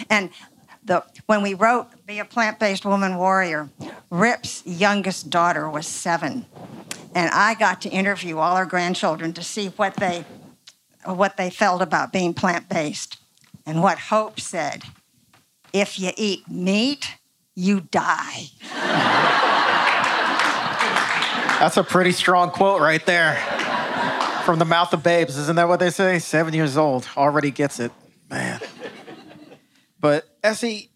[0.09, 0.31] And
[0.83, 3.69] the, when we wrote Be a Plant Based Woman Warrior,
[4.11, 6.47] Rip's youngest daughter was seven.
[7.15, 10.25] And I got to interview all our grandchildren to see what they,
[11.05, 13.19] what they felt about being plant based.
[13.67, 14.85] And what Hope said
[15.73, 17.15] if you eat meat,
[17.55, 18.47] you die.
[21.61, 23.37] That's a pretty strong quote right there.
[24.45, 25.37] From the mouth of babes.
[25.37, 26.19] Isn't that what they say?
[26.19, 27.93] Seven years old, already gets it.
[28.31, 28.61] Man.
[30.01, 30.91] But Essie,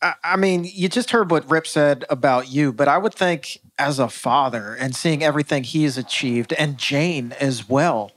[0.00, 3.58] I, I mean, you just heard what Rip said about you, but I would think
[3.78, 8.12] as a father and seeing everything he's achieved, and Jane as well,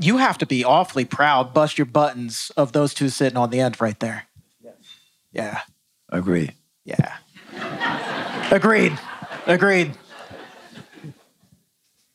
[0.00, 3.60] you have to be awfully proud, bust your buttons of those two sitting on the
[3.60, 4.26] end right there.
[4.62, 4.74] Yes.
[5.32, 5.60] Yeah.
[6.08, 6.52] Agree.
[6.84, 7.16] Yeah.
[8.50, 8.98] Agreed.
[9.46, 9.92] Agreed.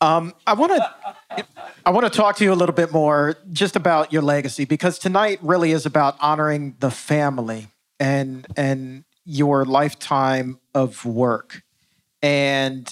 [0.02, 1.46] Um, I want to
[1.86, 5.00] I want to talk to you a little bit more just about your legacy because
[5.00, 7.68] tonight really is about honoring the family
[8.00, 11.64] and and your lifetime of work.
[12.22, 12.92] And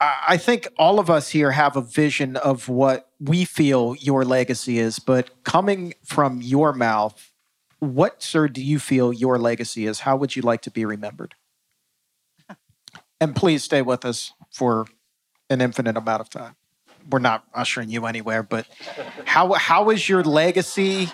[0.00, 4.78] I think all of us here have a vision of what we feel your legacy
[4.78, 7.32] is, but coming from your mouth,
[7.80, 10.00] what, sir, do you feel your legacy is?
[10.00, 11.34] How would you like to be remembered?
[13.20, 14.86] And please stay with us for
[15.50, 16.54] an infinite amount of time.
[17.10, 18.68] We're not ushering you anywhere, but
[19.24, 21.08] how how is your legacy?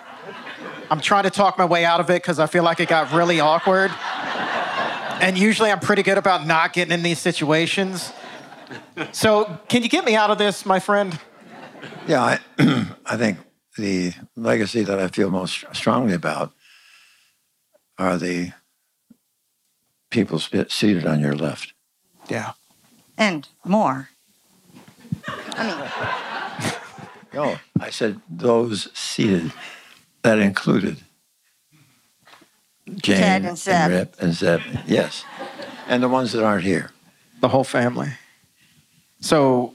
[0.91, 3.11] I'm trying to talk my way out of it because I feel like it got
[3.12, 3.91] really awkward.
[5.22, 8.12] And usually I'm pretty good about not getting in these situations.
[9.12, 11.18] So can you get me out of this, my friend?
[12.07, 12.39] Yeah, I,
[13.07, 13.39] I think
[13.77, 16.53] the legacy that I feel most strongly about
[17.99, 18.53] are the
[20.11, 21.72] people seated on your left.
[22.29, 22.53] Yeah.
[23.18, 24.09] And more.
[25.29, 26.72] I mean,
[27.33, 29.53] No, I said those seated.
[30.22, 30.97] That included
[32.89, 33.91] Jane Ted and Zeb.
[33.91, 34.61] Rip and Zeb.
[34.87, 35.22] Yes,
[35.87, 36.93] and the ones that aren't here.
[37.41, 38.12] The whole family.
[39.25, 39.75] So,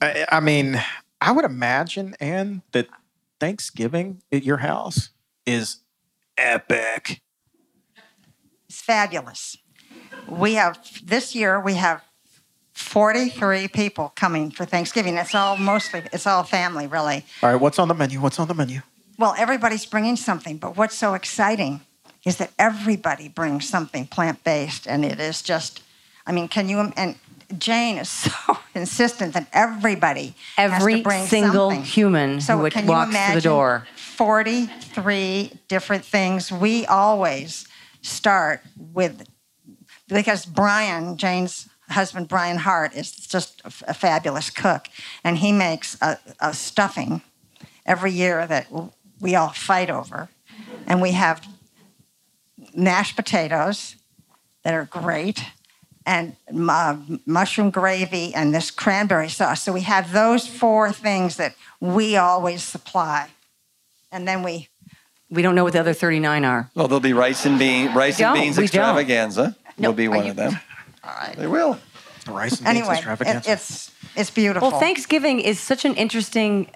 [0.00, 0.80] I, I mean,
[1.20, 2.86] I would imagine, Ann, that
[3.40, 5.10] Thanksgiving at your house
[5.44, 5.78] is
[6.36, 7.20] epic.
[8.68, 9.56] it's fabulous.
[10.28, 12.04] We have, this year, we have
[12.72, 15.16] 43 people coming for Thanksgiving.
[15.16, 17.24] It's all mostly, it's all family, really.
[17.42, 18.20] All right, what's on the menu?
[18.20, 18.82] What's on the menu?
[19.18, 21.80] Well, everybody's bringing something, but what's so exciting
[22.24, 25.82] is that everybody brings something plant based, and it is just,
[26.24, 26.92] I mean, can you?
[26.96, 27.16] And
[27.56, 31.84] Jane is so insistent that everybody has Every to bring single something.
[31.84, 33.86] human so who would- can you walks through the door.
[33.96, 36.50] Forty-three different things.
[36.52, 37.66] We always
[38.02, 39.24] start with
[40.08, 44.88] because Brian, Jane's husband, Brian Hart, is just a, a fabulous cook,
[45.24, 47.22] and he makes a, a stuffing
[47.86, 48.66] every year that
[49.20, 50.28] we all fight over,
[50.86, 51.46] and we have
[52.74, 53.96] mashed potatoes
[54.64, 55.42] that are great,
[56.08, 56.34] and
[56.70, 56.96] uh,
[57.26, 59.62] mushroom gravy and this cranberry sauce.
[59.62, 63.28] So we have those four things that we always supply.
[64.10, 64.68] And then we
[65.30, 66.70] We don't know what the other 39 are.
[66.74, 68.80] Well, there'll be rice and bean, rice and beans We don't.
[68.80, 69.54] extravaganza.
[69.76, 70.58] No, will be one you- of them.
[71.04, 71.36] all right.
[71.36, 71.78] They will.
[72.26, 74.70] Rice and beans Anyway, it, it's it's beautiful.
[74.70, 76.70] Well, Thanksgiving is such an interesting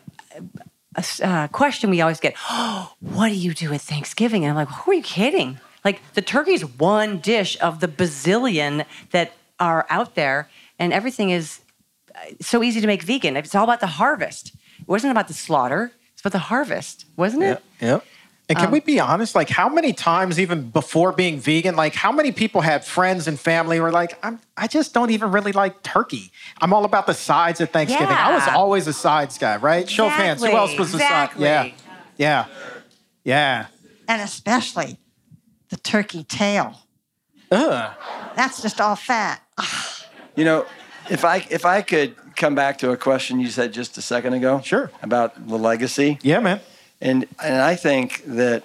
[0.94, 2.34] uh, uh, question we always get.
[2.50, 4.44] Oh, what do you do at Thanksgiving?
[4.44, 5.58] And I'm like, who are you kidding?
[5.84, 11.60] Like the turkey's one dish of the bazillion that are out there, and everything is
[12.14, 13.36] uh, so easy to make vegan.
[13.36, 14.54] It's all about the harvest.
[14.80, 15.92] It wasn't about the slaughter.
[16.12, 17.62] It's about the harvest, wasn't it?
[17.80, 18.04] Yep.
[18.48, 19.34] And can we be honest?
[19.34, 23.40] Like, how many times, even before being vegan, like, how many people had friends and
[23.40, 26.30] family who were like, I'm, I just don't even really like turkey.
[26.60, 28.08] I'm all about the sides at Thanksgiving.
[28.08, 29.88] I was always a sides guy, right?
[29.88, 30.42] Show of hands.
[30.44, 31.30] Who else was the side?
[31.38, 31.70] Yeah.
[32.18, 32.44] Yeah.
[33.24, 33.66] Yeah.
[34.08, 34.98] and especially
[35.72, 36.76] the turkey tail.
[37.50, 37.94] Ugh.
[38.36, 39.40] That's just all fat.
[39.56, 40.04] Ah.
[40.36, 40.66] You know,
[41.10, 44.34] if I if I could come back to a question you said just a second
[44.34, 44.90] ago, Sure.
[45.02, 46.60] about the legacy, Yeah, man.
[47.00, 48.64] and and I think that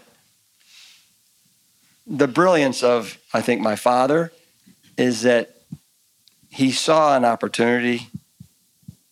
[2.06, 4.32] the brilliance of I think my father
[4.98, 5.56] is that
[6.50, 8.10] he saw an opportunity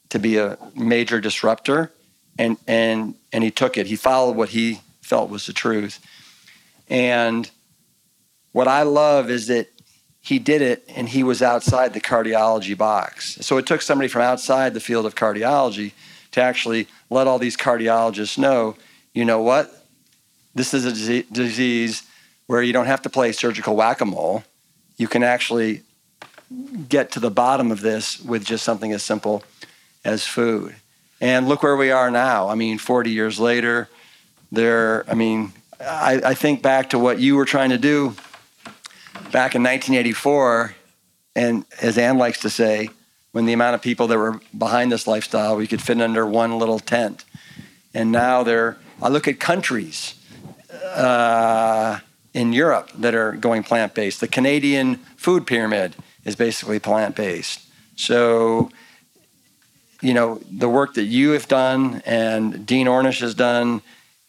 [0.09, 1.91] to be a major disruptor,
[2.37, 3.87] and and and he took it.
[3.87, 5.99] He followed what he felt was the truth,
[6.89, 7.49] and
[8.55, 9.67] what I love is that
[10.21, 13.35] he did it and he was outside the cardiology box.
[13.41, 15.91] So it took somebody from outside the field of cardiology
[16.31, 18.77] to actually let all these cardiologists know,
[19.13, 19.85] you know what?
[20.53, 22.03] This is a disease
[22.47, 24.45] where you don't have to play surgical whack a mole.
[24.95, 25.81] You can actually
[26.87, 29.43] get to the bottom of this with just something as simple
[30.05, 30.77] as food.
[31.19, 32.47] And look where we are now.
[32.47, 33.89] I mean, 40 years later,
[34.49, 35.51] there, I mean,
[35.81, 38.15] I, I think back to what you were trying to do
[39.35, 40.73] back in 1984,
[41.35, 42.89] and as Ann likes to say,
[43.33, 46.57] when the amount of people that were behind this lifestyle, we could fit under one
[46.57, 47.25] little tent.
[47.93, 50.15] And now there, I look at countries
[50.71, 51.99] uh,
[52.33, 54.21] in Europe that are going plant based.
[54.21, 57.59] The Canadian food pyramid is basically plant based.
[57.97, 58.71] So,
[60.01, 63.81] you know, the work that you have done and Dean Ornish has done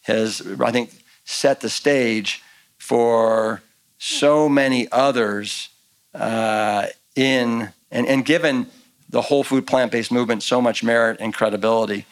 [0.02, 0.90] has, I think,
[1.24, 2.42] set the stage
[2.76, 3.62] for
[3.98, 5.68] so many others
[6.14, 8.66] uh, in and, and given
[9.08, 12.04] the whole food plant based movement so much merit and credibility,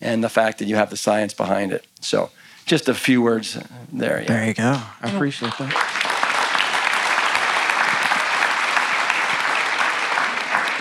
[0.00, 1.86] and the fact that you have the science behind it.
[2.00, 2.30] So,
[2.66, 3.58] just a few words
[3.92, 4.20] there.
[4.20, 4.26] Yeah.
[4.26, 4.80] There you go.
[5.00, 5.98] I appreciate that.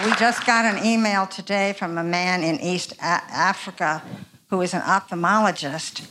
[0.05, 4.01] We just got an email today from a man in East A- Africa
[4.49, 6.09] who is an ophthalmologist,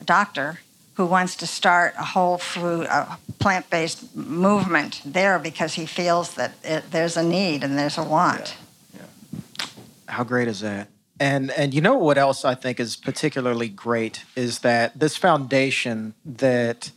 [0.00, 0.60] a doctor,
[0.96, 6.52] who wants to start a whole food, a plant-based movement there because he feels that
[6.64, 8.56] it, there's a need and there's a want.
[8.94, 9.66] Yeah.
[10.08, 10.88] How great is that?
[11.18, 16.14] And and you know what else I think is particularly great is that this foundation
[16.24, 16.90] that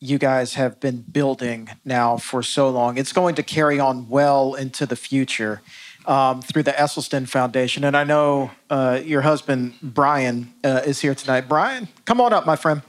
[0.00, 4.54] you guys have been building now for so long, it's going to carry on well
[4.54, 5.60] into the future
[6.06, 7.84] um, through the Esselstyn Foundation.
[7.84, 11.48] And I know uh, your husband Brian uh, is here tonight.
[11.48, 12.82] Brian, come on up, my friend.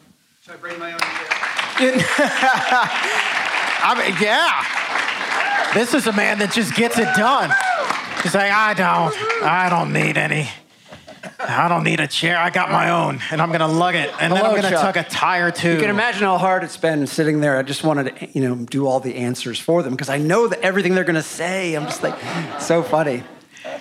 [0.50, 1.00] Should I bring my own?
[3.82, 5.76] I mean, yeah.
[5.76, 7.52] This is a man that just gets it done.
[8.24, 10.50] He's like, I don't, I don't need any.
[11.38, 12.36] I don't need a chair.
[12.36, 14.96] I got my own, and I'm gonna lug it, and then I'm gonna Chuck.
[14.96, 15.74] tuck a tire too.
[15.74, 17.60] You can imagine how hard it's been sitting there.
[17.60, 20.48] I just wanted to, you know, do all the answers for them because I know
[20.48, 21.76] that everything they're going to say.
[21.76, 22.18] I'm just like,
[22.60, 23.22] so funny.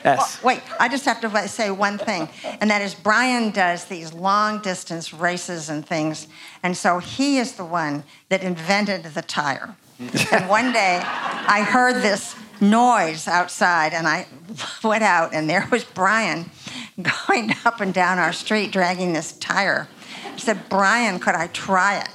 [0.04, 0.38] Yes.
[0.42, 2.28] Oh, wait, I just have to say one thing,
[2.60, 6.28] and that is Brian does these long distance races and things,
[6.62, 9.76] and so he is the one that invented the tire.
[10.32, 14.26] and one day I heard this noise outside, and I
[14.84, 16.50] went out, and there was Brian
[17.24, 19.88] going up and down our street dragging this tire.
[20.24, 22.08] I said, Brian, could I try it?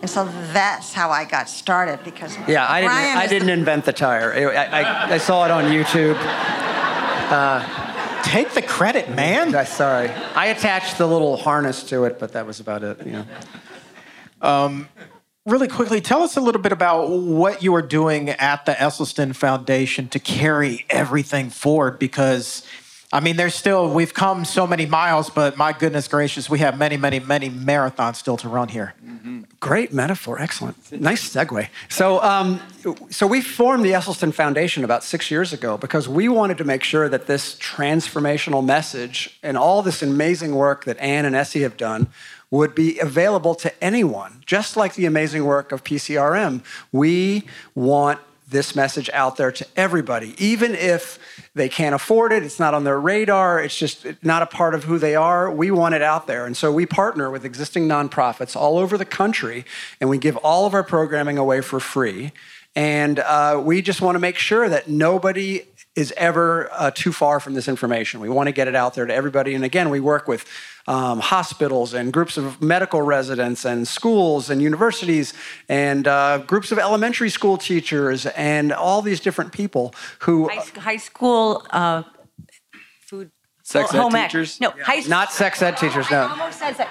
[0.00, 2.92] And so that's how I got started because Yeah, I didn't.
[2.92, 4.32] Brian I didn't invent the tire.
[4.32, 6.16] I, I, I saw it on YouTube.
[7.30, 9.54] Uh, take the credit, man.
[9.54, 13.06] I, sorry, I attached the little harness to it, but that was about it.
[13.06, 13.24] You
[14.40, 14.86] um, know.
[15.46, 19.34] Really quickly, tell us a little bit about what you are doing at the Esselstyn
[19.34, 21.98] Foundation to carry everything forward.
[21.98, 22.66] Because,
[23.10, 26.76] I mean, there's still we've come so many miles, but my goodness gracious, we have
[26.76, 28.94] many, many, many marathons still to run here.
[29.60, 30.40] Great metaphor.
[30.40, 30.92] Excellent.
[30.92, 31.68] Nice segue.
[31.88, 32.60] So, um,
[33.10, 36.84] so we formed the Esselstyn Foundation about six years ago because we wanted to make
[36.84, 41.76] sure that this transformational message and all this amazing work that Ann and Essie have
[41.76, 42.08] done
[42.50, 46.62] would be available to anyone, just like the amazing work of PCRM.
[46.92, 47.44] We
[47.74, 51.18] want this message out there to everybody, even if
[51.54, 54.84] they can't afford it, it's not on their radar, it's just not a part of
[54.84, 55.50] who they are.
[55.50, 56.46] We want it out there.
[56.46, 59.64] And so we partner with existing nonprofits all over the country,
[60.00, 62.32] and we give all of our programming away for free.
[62.74, 65.62] And uh, we just want to make sure that nobody
[65.98, 68.20] is ever uh, too far from this information.
[68.20, 69.56] We want to get it out there to everybody.
[69.56, 70.46] And again, we work with
[70.86, 75.34] um, hospitals and groups of medical residents and schools and universities
[75.68, 80.48] and uh, groups of elementary school teachers and all these different people who.
[80.48, 82.04] High, high school uh,
[83.00, 83.32] food.
[83.64, 84.30] Sex home ed ec.
[84.30, 84.60] teachers?
[84.60, 85.10] No, high school.
[85.10, 86.20] Not sex ed teachers, no.
[86.20, 86.90] I almost said sex.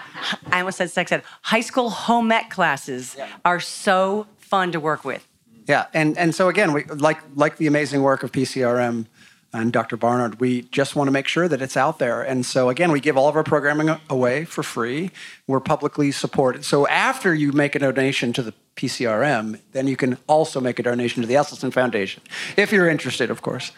[0.52, 1.24] I almost said sex ed.
[1.44, 5.27] High school home ec classes are so fun to work with.
[5.68, 9.06] Yeah, and, and so again, we, like, like the amazing work of PCRM
[9.54, 9.98] and Dr.
[9.98, 12.22] Barnard, we just want to make sure that it's out there.
[12.22, 15.12] And so again, we give all of our programming away for free.
[15.46, 16.64] We're publicly supported.
[16.64, 20.84] So after you make a donation to the PCRM, then you can also make a
[20.84, 22.24] donation to the Esselstyn Foundation,
[22.56, 23.72] if you're interested, of course.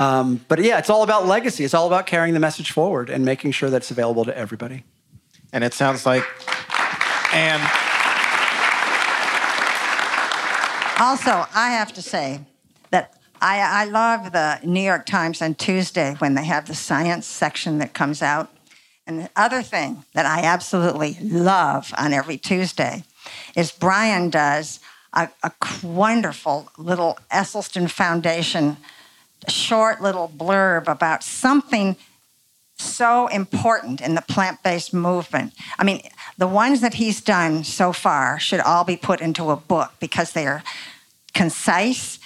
[0.00, 1.64] Um, but yeah, it's all about legacy.
[1.64, 4.84] It's all about carrying the message forward and making sure that it's available to everybody.
[5.52, 6.24] And it sounds like,
[7.32, 7.62] and
[10.98, 12.40] Also, I have to say
[12.90, 17.26] that I, I love the New York Times on Tuesday when they have the science
[17.26, 18.48] section that comes out.
[19.04, 23.02] And the other thing that I absolutely love on every Tuesday
[23.56, 24.78] is Brian does
[25.12, 25.50] a, a
[25.82, 28.76] wonderful little Esselstyn Foundation
[29.48, 31.96] short little blurb about something
[32.76, 35.54] so important in the plant based movement.
[35.76, 36.02] I mean,
[36.36, 40.32] the ones that he's done so far should all be put into a book because
[40.32, 40.62] they are
[41.32, 42.18] concise,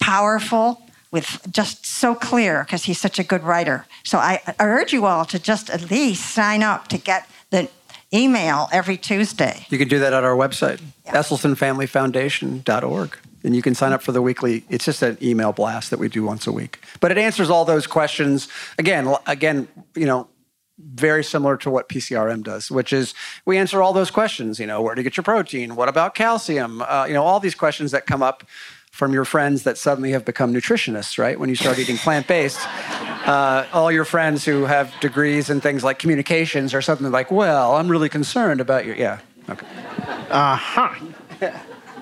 [0.00, 3.86] powerful, with just so clear because he's such a good writer.
[4.02, 7.70] So I urge you all to just at least sign up to get the
[8.12, 9.64] email every Tuesday.
[9.70, 13.18] You can do that at our website, esselstynfamilyfoundation.org.
[13.44, 16.08] And you can sign up for the weekly, it's just an email blast that we
[16.08, 16.80] do once a week.
[17.00, 18.48] But it answers all those questions.
[18.78, 20.26] Again, again, you know,
[20.78, 23.14] very similar to what PCRM does, which is
[23.44, 24.58] we answer all those questions.
[24.58, 25.76] You know, where to get your protein?
[25.76, 26.82] What about calcium?
[26.82, 28.44] Uh, you know, all these questions that come up
[28.90, 31.38] from your friends that suddenly have become nutritionists, right?
[31.38, 32.60] When you start eating plant based,
[33.26, 37.74] uh, all your friends who have degrees in things like communications or something like, well,
[37.74, 39.18] I'm really concerned about your, yeah,
[39.48, 39.66] okay.
[40.30, 40.94] uh huh.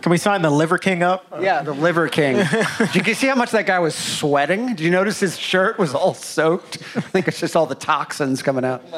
[0.02, 1.26] Can we sign the Liver King up?
[1.40, 2.44] Yeah, the Liver King.
[2.92, 4.66] Did you see how much that guy was sweating?
[4.66, 6.78] Did you notice his shirt was all soaked?
[6.96, 8.82] I think it's just all the toxins coming out.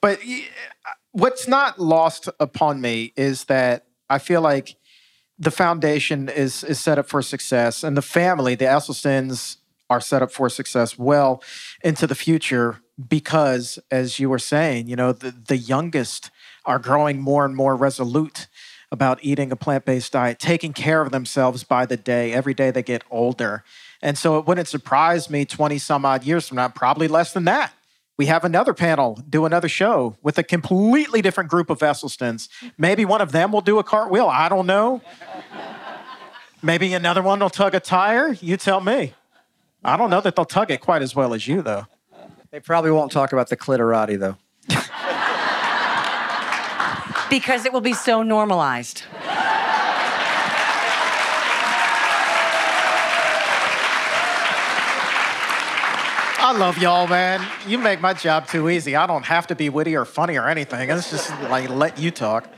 [0.00, 4.76] But uh, what's not lost upon me is that I feel like
[5.38, 9.56] the foundation is is set up for success, and the family, the Esselstyns,
[9.90, 11.42] are set up for success well
[11.82, 16.30] into the future because, as you were saying, you know, the, the youngest
[16.64, 18.46] are growing more and more resolute
[18.90, 22.32] about eating a plant based diet, taking care of themselves by the day.
[22.32, 23.64] Every day they get older.
[24.00, 27.44] And so it wouldn't surprise me 20 some odd years from now, probably less than
[27.44, 27.72] that.
[28.16, 32.48] We have another panel do another show with a completely different group of Esselstyns.
[32.76, 34.26] Maybe one of them will do a cartwheel.
[34.26, 35.02] I don't know.
[36.62, 38.32] Maybe another one will tug a tire.
[38.32, 39.14] You tell me.
[39.84, 41.86] I don't know that they'll tug it quite as well as you, though.
[42.50, 44.36] They probably won't talk about the clitorati, though.
[47.30, 49.02] Because it will be so normalized.
[56.40, 57.46] I love y'all, man.
[57.66, 58.96] You make my job too easy.
[58.96, 60.88] I don't have to be witty or funny or anything.
[60.88, 62.48] It's just like let you talk.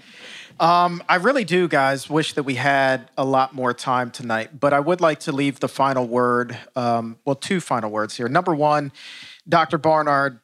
[0.60, 4.72] Um, I really do, guys, wish that we had a lot more time tonight, but
[4.72, 8.28] I would like to leave the final word, um, well, two final words here.
[8.28, 8.92] Number one,
[9.48, 9.78] Dr.
[9.78, 10.38] Barnard,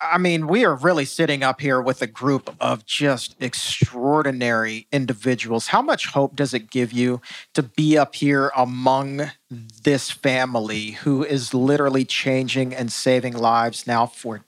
[0.00, 5.68] I mean, we are really sitting up here with a group of just extraordinary individuals.
[5.68, 7.20] How much hope does it give you
[7.54, 14.06] to be up here among this family who is literally changing and saving lives now
[14.06, 14.44] for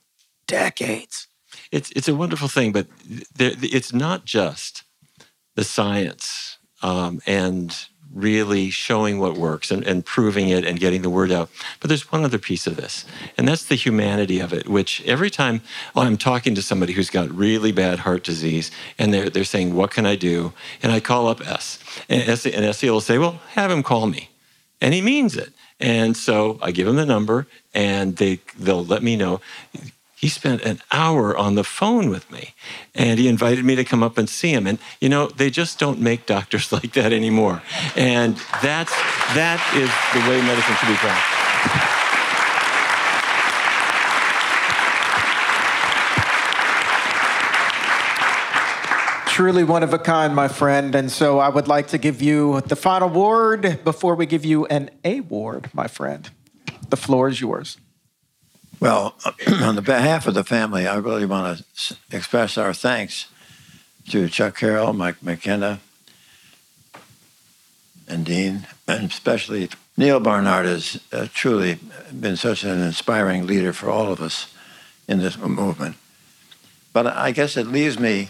[0.47, 1.29] decades?
[1.73, 2.87] It's it's a wonderful thing, but
[3.35, 4.85] there, it's not just
[5.55, 7.75] the science um, and
[8.17, 11.51] really showing what works and, and proving it and getting the word out.
[11.81, 13.05] But there's one other piece of this,
[13.37, 14.69] and that's the humanity of it.
[14.69, 15.61] Which every time
[15.95, 19.91] I'm talking to somebody who's got really bad heart disease, and they're they're saying, "What
[19.91, 20.53] can I do?"
[20.83, 21.79] and I call up S,
[22.09, 24.31] and S and SE will say, "Well, have him call me,"
[24.81, 25.53] and he means it.
[25.79, 29.41] And so I give him the number, and they they'll let me know
[30.17, 32.55] he spent an hour on the phone with me
[32.95, 35.79] and he invited me to come up and see him and you know they just
[35.79, 37.63] don't make doctors like that anymore
[37.95, 38.95] and that's
[39.35, 41.37] that is the way medicine should be practiced
[49.37, 50.95] truly one of a kind, my friend.
[50.95, 54.65] And so I would like to give you the final word before we give you
[54.69, 56.31] an award, my friend.
[56.89, 57.77] The floor is yours.
[58.79, 59.15] Well,
[59.63, 63.27] on the behalf of the family, I really want to express our thanks
[64.11, 65.81] to Chuck Carroll, Mike McKenna,
[68.07, 71.79] and Dean, and especially Neal Barnard has uh, truly
[72.19, 74.53] been such an inspiring leader for all of us
[75.09, 75.97] in this movement.
[76.93, 78.29] But I guess it leaves me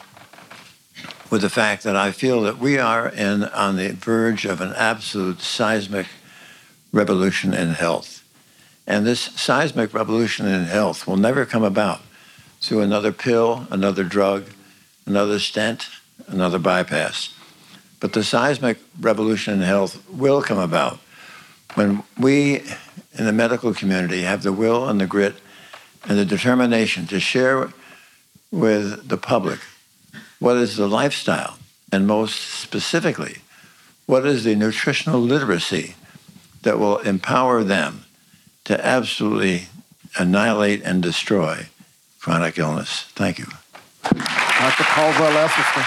[1.29, 4.73] with the fact that I feel that we are in, on the verge of an
[4.75, 6.07] absolute seismic
[6.93, 8.16] revolution in health.
[8.87, 12.01] And this seismic revolution in health will never come about
[12.61, 14.45] through another pill, another drug,
[15.07, 15.89] another stent,
[16.29, 17.35] another bypass.
[18.01, 20.99] But the seismic revolution in health will come about
[21.75, 22.63] when we
[23.19, 25.35] in the medical community have the will and the grit
[26.05, 27.73] and the determination to share
[28.51, 29.61] with the public
[30.39, 31.59] what is the lifestyle
[31.91, 33.39] and most specifically
[34.07, 35.95] what is the nutritional literacy
[36.63, 38.06] that will empower them
[38.67, 39.69] to absolutely
[40.19, 41.67] annihilate and destroy
[42.19, 43.03] chronic illness.
[43.15, 43.47] Thank you.
[44.03, 44.85] Dr.
[44.85, 45.87] Caldwell Esselstyn.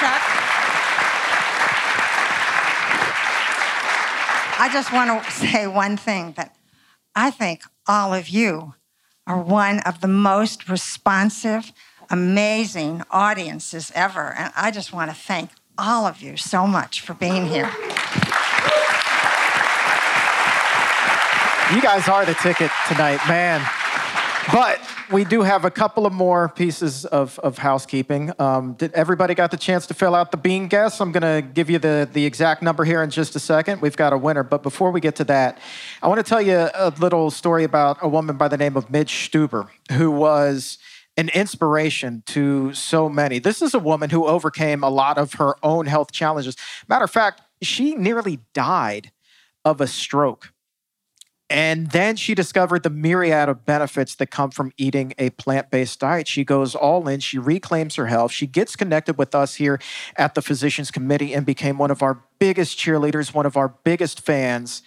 [0.00, 0.22] Chuck?
[4.58, 6.56] I just want to say one thing that
[7.14, 8.74] I think all of you
[9.24, 11.72] are one of the most responsive,
[12.10, 14.34] amazing audiences ever.
[14.36, 17.70] And I just want to thank all of you so much for being here.
[21.74, 23.60] You guys are the ticket tonight, man.
[24.52, 24.80] But
[25.10, 28.32] we do have a couple of more pieces of, of housekeeping.
[28.38, 31.00] Um, did everybody got the chance to fill out the bean guess?
[31.00, 33.80] I'm going to give you the, the exact number here in just a second.
[33.80, 34.44] We've got a winner.
[34.44, 35.58] But before we get to that,
[36.00, 38.88] I want to tell you a little story about a woman by the name of
[38.88, 40.78] Midge Stuber, who was
[41.16, 43.40] an inspiration to so many.
[43.40, 46.56] This is a woman who overcame a lot of her own health challenges.
[46.86, 49.10] Matter of fact, she nearly died
[49.64, 50.52] of a stroke.
[51.48, 56.00] And then she discovered the myriad of benefits that come from eating a plant based
[56.00, 56.26] diet.
[56.26, 59.80] She goes all in, she reclaims her health, she gets connected with us here
[60.16, 64.20] at the Physicians Committee and became one of our biggest cheerleaders, one of our biggest
[64.20, 64.82] fans.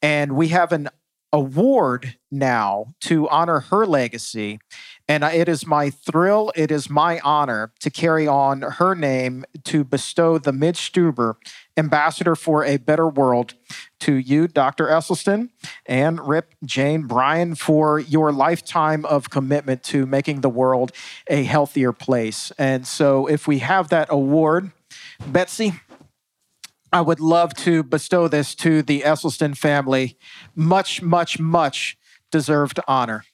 [0.00, 0.88] And we have an
[1.32, 4.60] award now to honor her legacy.
[5.08, 9.82] And it is my thrill, it is my honor to carry on her name to
[9.82, 11.36] bestow the Midge Stuber
[11.78, 13.54] Ambassador for a Better World
[14.00, 14.86] to you, Dr.
[14.86, 15.48] Esselstyn,
[15.86, 20.92] and Rip Jane Brian for your lifetime of commitment to making the world
[21.26, 22.52] a healthier place.
[22.58, 24.72] And so, if we have that award,
[25.26, 25.72] Betsy,
[26.92, 30.18] I would love to bestow this to the Esselstyn family.
[30.54, 31.96] Much, much, much
[32.30, 33.24] deserved honor.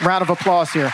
[0.00, 0.92] Round of applause here.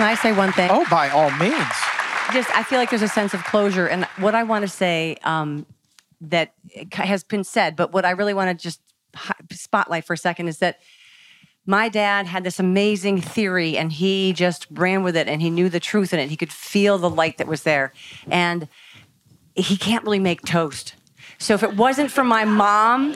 [0.00, 0.70] Can I say one thing?
[0.72, 1.52] Oh, by all means.
[2.32, 3.86] Just, I feel like there's a sense of closure.
[3.86, 5.66] And what I want to say um,
[6.22, 6.54] that
[6.92, 8.80] has been said, but what I really want to just
[9.52, 10.78] spotlight for a second is that
[11.66, 15.68] my dad had this amazing theory and he just ran with it and he knew
[15.68, 16.30] the truth in it.
[16.30, 17.92] He could feel the light that was there.
[18.30, 18.68] And
[19.54, 20.94] he can't really make toast.
[21.36, 23.10] So if it wasn't for my mom,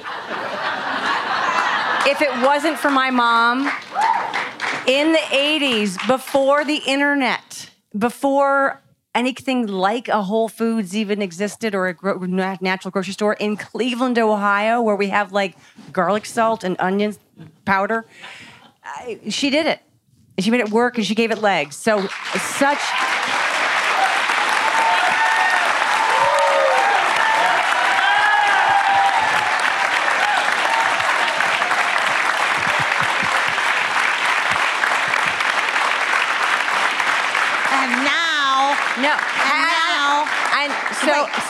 [2.06, 3.72] if it wasn't for my mom,
[4.86, 8.80] in the 80s, before the internet, before
[9.14, 12.18] anything like a Whole Foods even existed or a gro-
[12.60, 15.56] natural grocery store in Cleveland, Ohio, where we have like
[15.92, 17.14] garlic salt and onion
[17.64, 18.04] powder,
[18.82, 19.80] I, she did it.
[20.38, 21.76] She made it work and she gave it legs.
[21.76, 22.06] So,
[22.58, 22.80] such.
[38.96, 39.10] No.
[39.10, 40.24] now,
[40.62, 40.70] and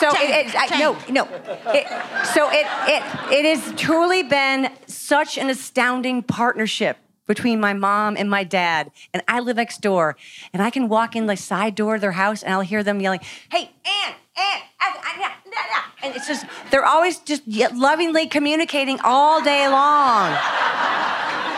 [0.01, 1.25] so, Wait, it, it, I, no, no.
[1.73, 1.87] It,
[2.35, 3.03] so it, it,
[3.33, 8.91] it has truly been such an astounding partnership between my mom and my dad.
[9.13, 10.17] And I live next door,
[10.53, 13.01] and I can walk in the side door of their house, and I'll hear them
[13.01, 14.61] yelling, "Hey, Ann, Ann!"
[16.05, 20.37] And it's just they're always just lovingly communicating all day long.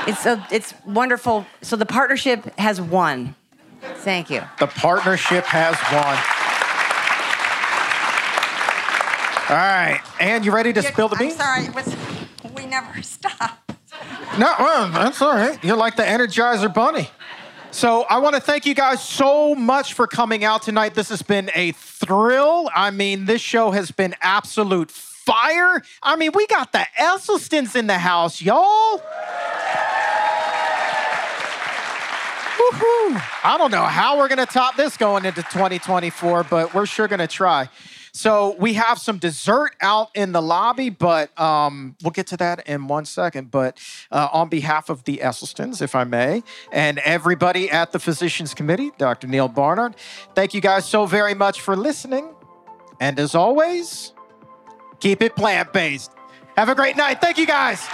[0.06, 1.44] It's a, it's wonderful.
[1.62, 3.34] So the partnership has won.
[3.96, 4.42] Thank you.
[4.60, 6.45] The partnership has won.
[9.48, 10.00] All right.
[10.20, 11.34] And you ready to spill the beans?
[11.34, 11.96] I'm sorry, it was,
[12.54, 13.72] we never stopped.
[14.38, 15.62] No, well, that's all right.
[15.62, 17.08] You're like the Energizer Bunny.
[17.70, 20.94] So I want to thank you guys so much for coming out tonight.
[20.94, 22.70] This has been a thrill.
[22.74, 25.82] I mean, this show has been absolute fire?
[26.02, 28.98] I mean, we got the Esselstyns in the house, y'all.
[32.56, 33.22] Woohoo.
[33.44, 37.08] I don't know how we're going to top this going into 2024, but we're sure
[37.08, 37.68] going to try.
[38.16, 42.66] So we have some dessert out in the lobby, but um, we'll get to that
[42.66, 43.50] in one second.
[43.50, 43.78] But
[44.10, 48.90] uh, on behalf of the Esselstyns, if I may, and everybody at the Physicians Committee,
[48.96, 49.26] Dr.
[49.26, 49.96] Neal Barnard,
[50.34, 52.34] thank you guys so very much for listening.
[53.00, 54.14] And as always,
[54.98, 56.10] keep it plant based.
[56.56, 57.20] Have a great night.
[57.20, 57.86] Thank you guys.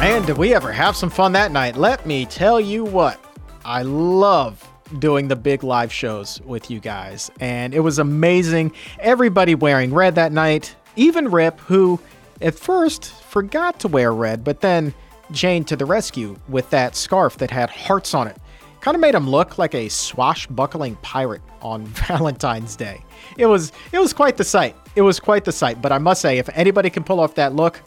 [0.00, 1.76] Man, did we ever have some fun that night?
[1.76, 3.22] Let me tell you what,
[3.66, 4.66] I love
[4.98, 8.72] doing the big live shows with you guys, and it was amazing.
[9.00, 12.00] Everybody wearing red that night, even Rip, who
[12.40, 14.94] at first forgot to wear red, but then
[15.32, 18.38] Jane to the rescue with that scarf that had hearts on it.
[18.80, 23.04] Kind of made him look like a swashbuckling pirate on Valentine's Day.
[23.36, 24.76] It was it was quite the sight.
[24.96, 25.82] It was quite the sight.
[25.82, 27.82] But I must say, if anybody can pull off that look,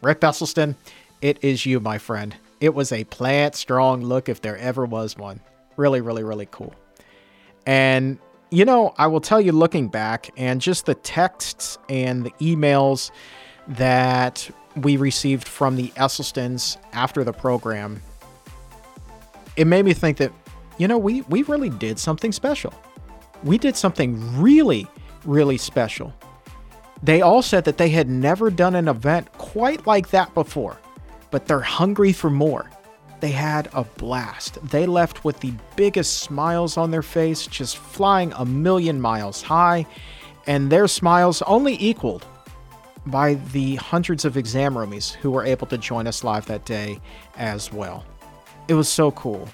[0.00, 0.74] Rip Esselstyn,
[1.20, 2.34] it is you, my friend.
[2.60, 5.40] It was a plant strong look if there ever was one.
[5.76, 6.74] Really, really, really cool.
[7.66, 8.18] And,
[8.50, 13.10] you know, I will tell you looking back and just the texts and the emails
[13.68, 18.02] that we received from the Esselstyns after the program,
[19.56, 20.32] it made me think that,
[20.78, 22.72] you know, we, we really did something special.
[23.42, 24.86] We did something really,
[25.24, 26.14] really special.
[27.02, 30.78] They all said that they had never done an event quite like that before
[31.30, 32.70] but they're hungry for more.
[33.20, 34.58] They had a blast.
[34.70, 39.86] They left with the biggest smiles on their face, just flying a million miles high,
[40.46, 42.24] and their smiles only equaled
[43.06, 47.00] by the hundreds of exam roomies who were able to join us live that day
[47.36, 48.04] as well.
[48.68, 49.48] It was so cool.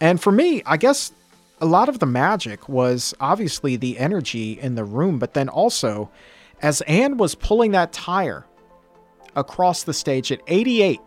[0.00, 1.12] And for me, I guess
[1.60, 6.10] a lot of the magic was obviously the energy in the room, but then also
[6.62, 8.46] as Ann was pulling that tire
[9.36, 11.00] across the stage at 88,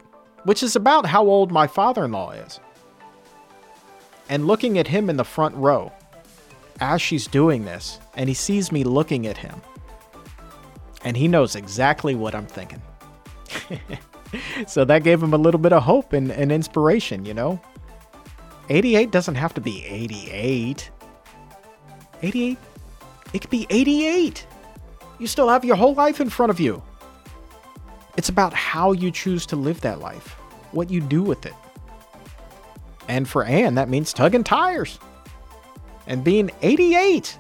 [0.44, 2.60] which is about how old my father in law is.
[4.30, 5.92] And looking at him in the front row
[6.80, 9.62] as she's doing this, and he sees me looking at him,
[11.04, 12.82] and he knows exactly what I'm thinking.
[14.68, 17.60] so that gave him a little bit of hope and, and inspiration, you know?
[18.70, 20.92] 88 doesn't have to be 88.
[22.22, 22.58] 88,
[23.34, 24.46] it could be 88.
[25.18, 26.82] You still have your whole life in front of you.
[28.20, 30.34] It's about how you choose to live that life,
[30.74, 31.54] what you do with it.
[33.08, 35.00] And for Ann, that means tugging tires
[36.06, 37.40] and being 88.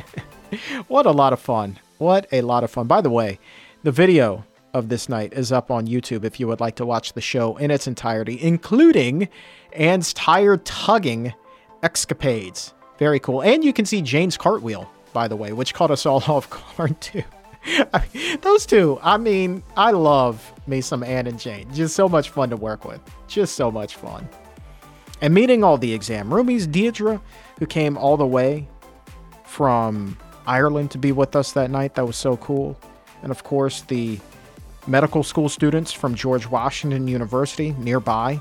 [0.88, 1.78] what a lot of fun.
[1.98, 2.86] What a lot of fun.
[2.86, 3.38] By the way,
[3.82, 7.12] the video of this night is up on YouTube if you would like to watch
[7.12, 9.28] the show in its entirety, including
[9.74, 11.34] Ann's tire tugging
[11.82, 12.72] escapades.
[12.98, 13.42] Very cool.
[13.42, 16.98] And you can see Jane's cartwheel, by the way, which caught us all off guard
[17.02, 17.22] too.
[17.92, 21.72] I mean, those two, I mean, I love me some Ann and Jane.
[21.74, 23.00] Just so much fun to work with.
[23.26, 24.28] Just so much fun.
[25.20, 27.20] And meeting all the exam roomies, Deidre,
[27.58, 28.66] who came all the way
[29.44, 30.16] from
[30.46, 31.94] Ireland to be with us that night.
[31.94, 32.78] That was so cool.
[33.22, 34.18] And of course, the
[34.86, 38.40] medical school students from George Washington University nearby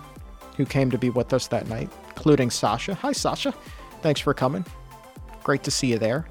[0.59, 2.93] who came to be with us that night, including Sasha.
[2.95, 3.53] Hi, Sasha.
[4.01, 4.65] Thanks for coming.
[5.41, 6.27] Great to see you there.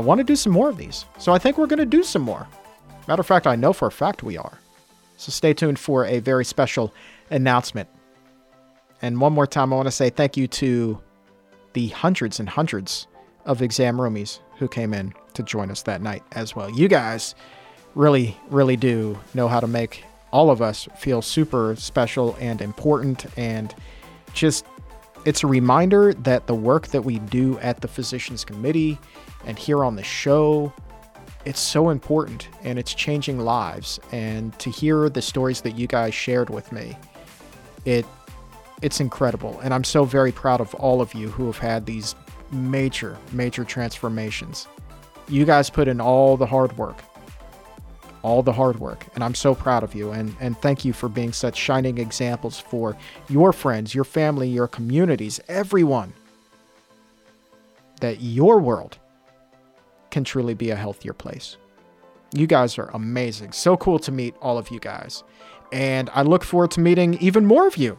[0.00, 1.04] I want to do some more of these.
[1.18, 2.48] So I think we're going to do some more.
[3.06, 4.58] Matter of fact, I know for a fact we are.
[5.18, 6.94] So stay tuned for a very special
[7.28, 7.86] announcement.
[9.02, 10.98] And one more time, I want to say thank you to
[11.74, 13.08] the hundreds and hundreds
[13.44, 16.70] of exam roomies who came in to join us that night as well.
[16.70, 17.34] You guys
[17.94, 20.02] really, really do know how to make
[20.32, 23.26] all of us feel super special and important.
[23.36, 23.74] And
[24.32, 24.64] just,
[25.26, 28.98] it's a reminder that the work that we do at the Physicians Committee
[29.46, 30.72] and here on the show
[31.44, 33.98] it's so important and it's changing lives.
[34.12, 36.96] And to hear the stories that you guys shared with me
[37.84, 38.04] it
[38.82, 39.58] it's incredible.
[39.60, 42.14] And i'm so very proud of all of you who have had these
[42.50, 44.66] major major transformations.
[45.28, 47.02] You guys put in all the hard work
[48.22, 50.10] all the hard work and i'm so proud of you.
[50.10, 52.96] And and thank you for being such shining examples for
[53.30, 56.12] your friends your family your communities everyone
[58.00, 58.98] that your world
[60.10, 61.56] can truly be a healthier place.
[62.32, 63.52] You guys are amazing.
[63.52, 65.24] So cool to meet all of you guys.
[65.72, 67.98] And I look forward to meeting even more of you,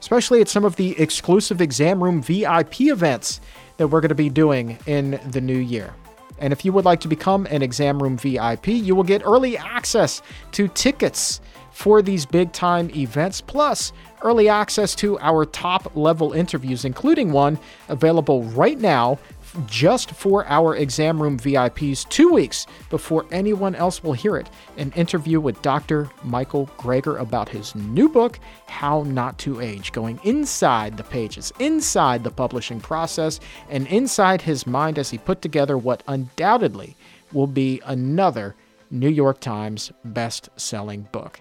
[0.00, 3.40] especially at some of the exclusive exam room VIP events
[3.76, 5.94] that we're going to be doing in the new year.
[6.38, 9.56] And if you would like to become an exam room VIP, you will get early
[9.56, 10.22] access
[10.52, 11.40] to tickets
[11.70, 17.58] for these big time events, plus early access to our top level interviews, including one
[17.88, 19.18] available right now
[19.66, 24.48] just for our exam room VIPs two weeks before anyone else will hear it.
[24.76, 26.10] An interview with Dr.
[26.22, 32.24] Michael Greger about his new book, How Not to Age, going inside the pages, inside
[32.24, 36.96] the publishing process, and inside his mind as he put together what undoubtedly
[37.32, 38.54] will be another
[38.90, 41.40] New York Times best selling book.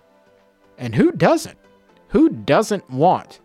[0.77, 1.57] And who doesn't?
[2.09, 3.39] Who doesn't want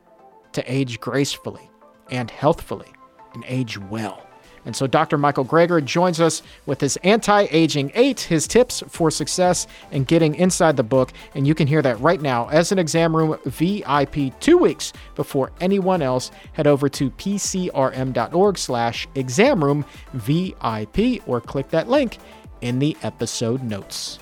[0.52, 1.70] to age gracefully
[2.10, 2.90] and healthfully
[3.34, 4.26] and age well?
[4.66, 5.16] And so Dr.
[5.16, 10.34] Michael Greger joins us with his Anti Aging 8, his tips for success and getting
[10.34, 11.12] inside the book.
[11.34, 15.52] And you can hear that right now as an exam room VIP two weeks before
[15.60, 16.32] anyone else.
[16.52, 22.18] Head over to pcrm.org slash exam room VIP or click that link
[22.60, 24.18] in the episode notes.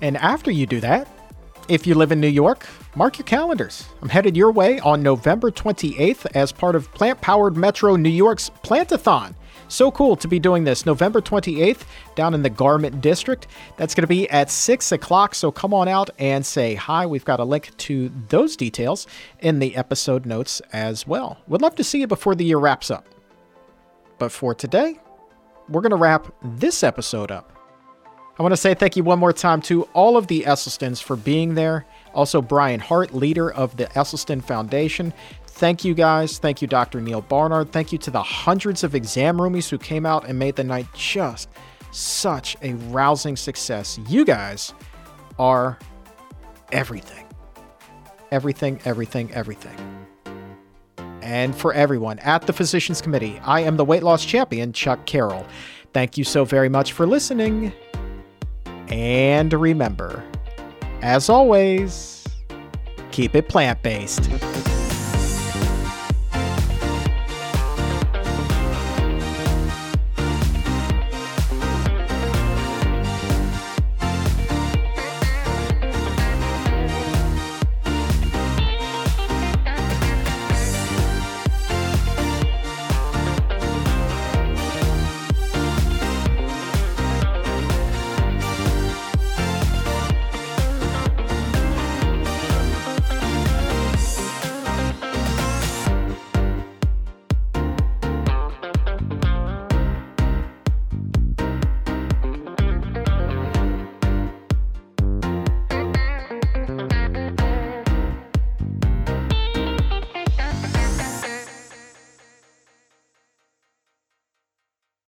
[0.00, 1.06] And after you do that,
[1.68, 2.66] if you live in New York,
[2.96, 3.86] mark your calendars.
[4.00, 8.50] I'm headed your way on November 28th as part of Plant Powered Metro New York's
[8.64, 9.34] Plantathon.
[9.68, 11.84] So cool to be doing this November 28th
[12.14, 13.46] down in the Garment District.
[13.76, 17.06] That's going to be at 6 o'clock, so come on out and say hi.
[17.06, 19.06] We've got a link to those details
[19.40, 21.38] in the episode notes as well.
[21.48, 23.06] Would love to see you before the year wraps up.
[24.18, 25.00] But for today,
[25.68, 27.52] we're going to wrap this episode up.
[28.38, 31.16] I want to say thank you one more time to all of the Esselstyns for
[31.16, 31.84] being there.
[32.14, 35.12] Also, Brian Hart, leader of the Esselstyn Foundation.
[35.54, 36.38] Thank you guys.
[36.38, 37.00] Thank you, Dr.
[37.00, 37.70] Neal Barnard.
[37.70, 40.86] Thank you to the hundreds of exam roomies who came out and made the night
[40.94, 41.48] just
[41.92, 43.98] such a rousing success.
[44.08, 44.74] You guys
[45.38, 45.78] are
[46.72, 47.26] everything.
[48.32, 49.76] Everything, everything, everything.
[51.20, 55.46] And for everyone at the Physicians Committee, I am the weight loss champion, Chuck Carroll.
[55.92, 57.72] Thank you so very much for listening.
[58.88, 60.24] And remember,
[61.02, 62.26] as always,
[63.12, 64.28] keep it plant based.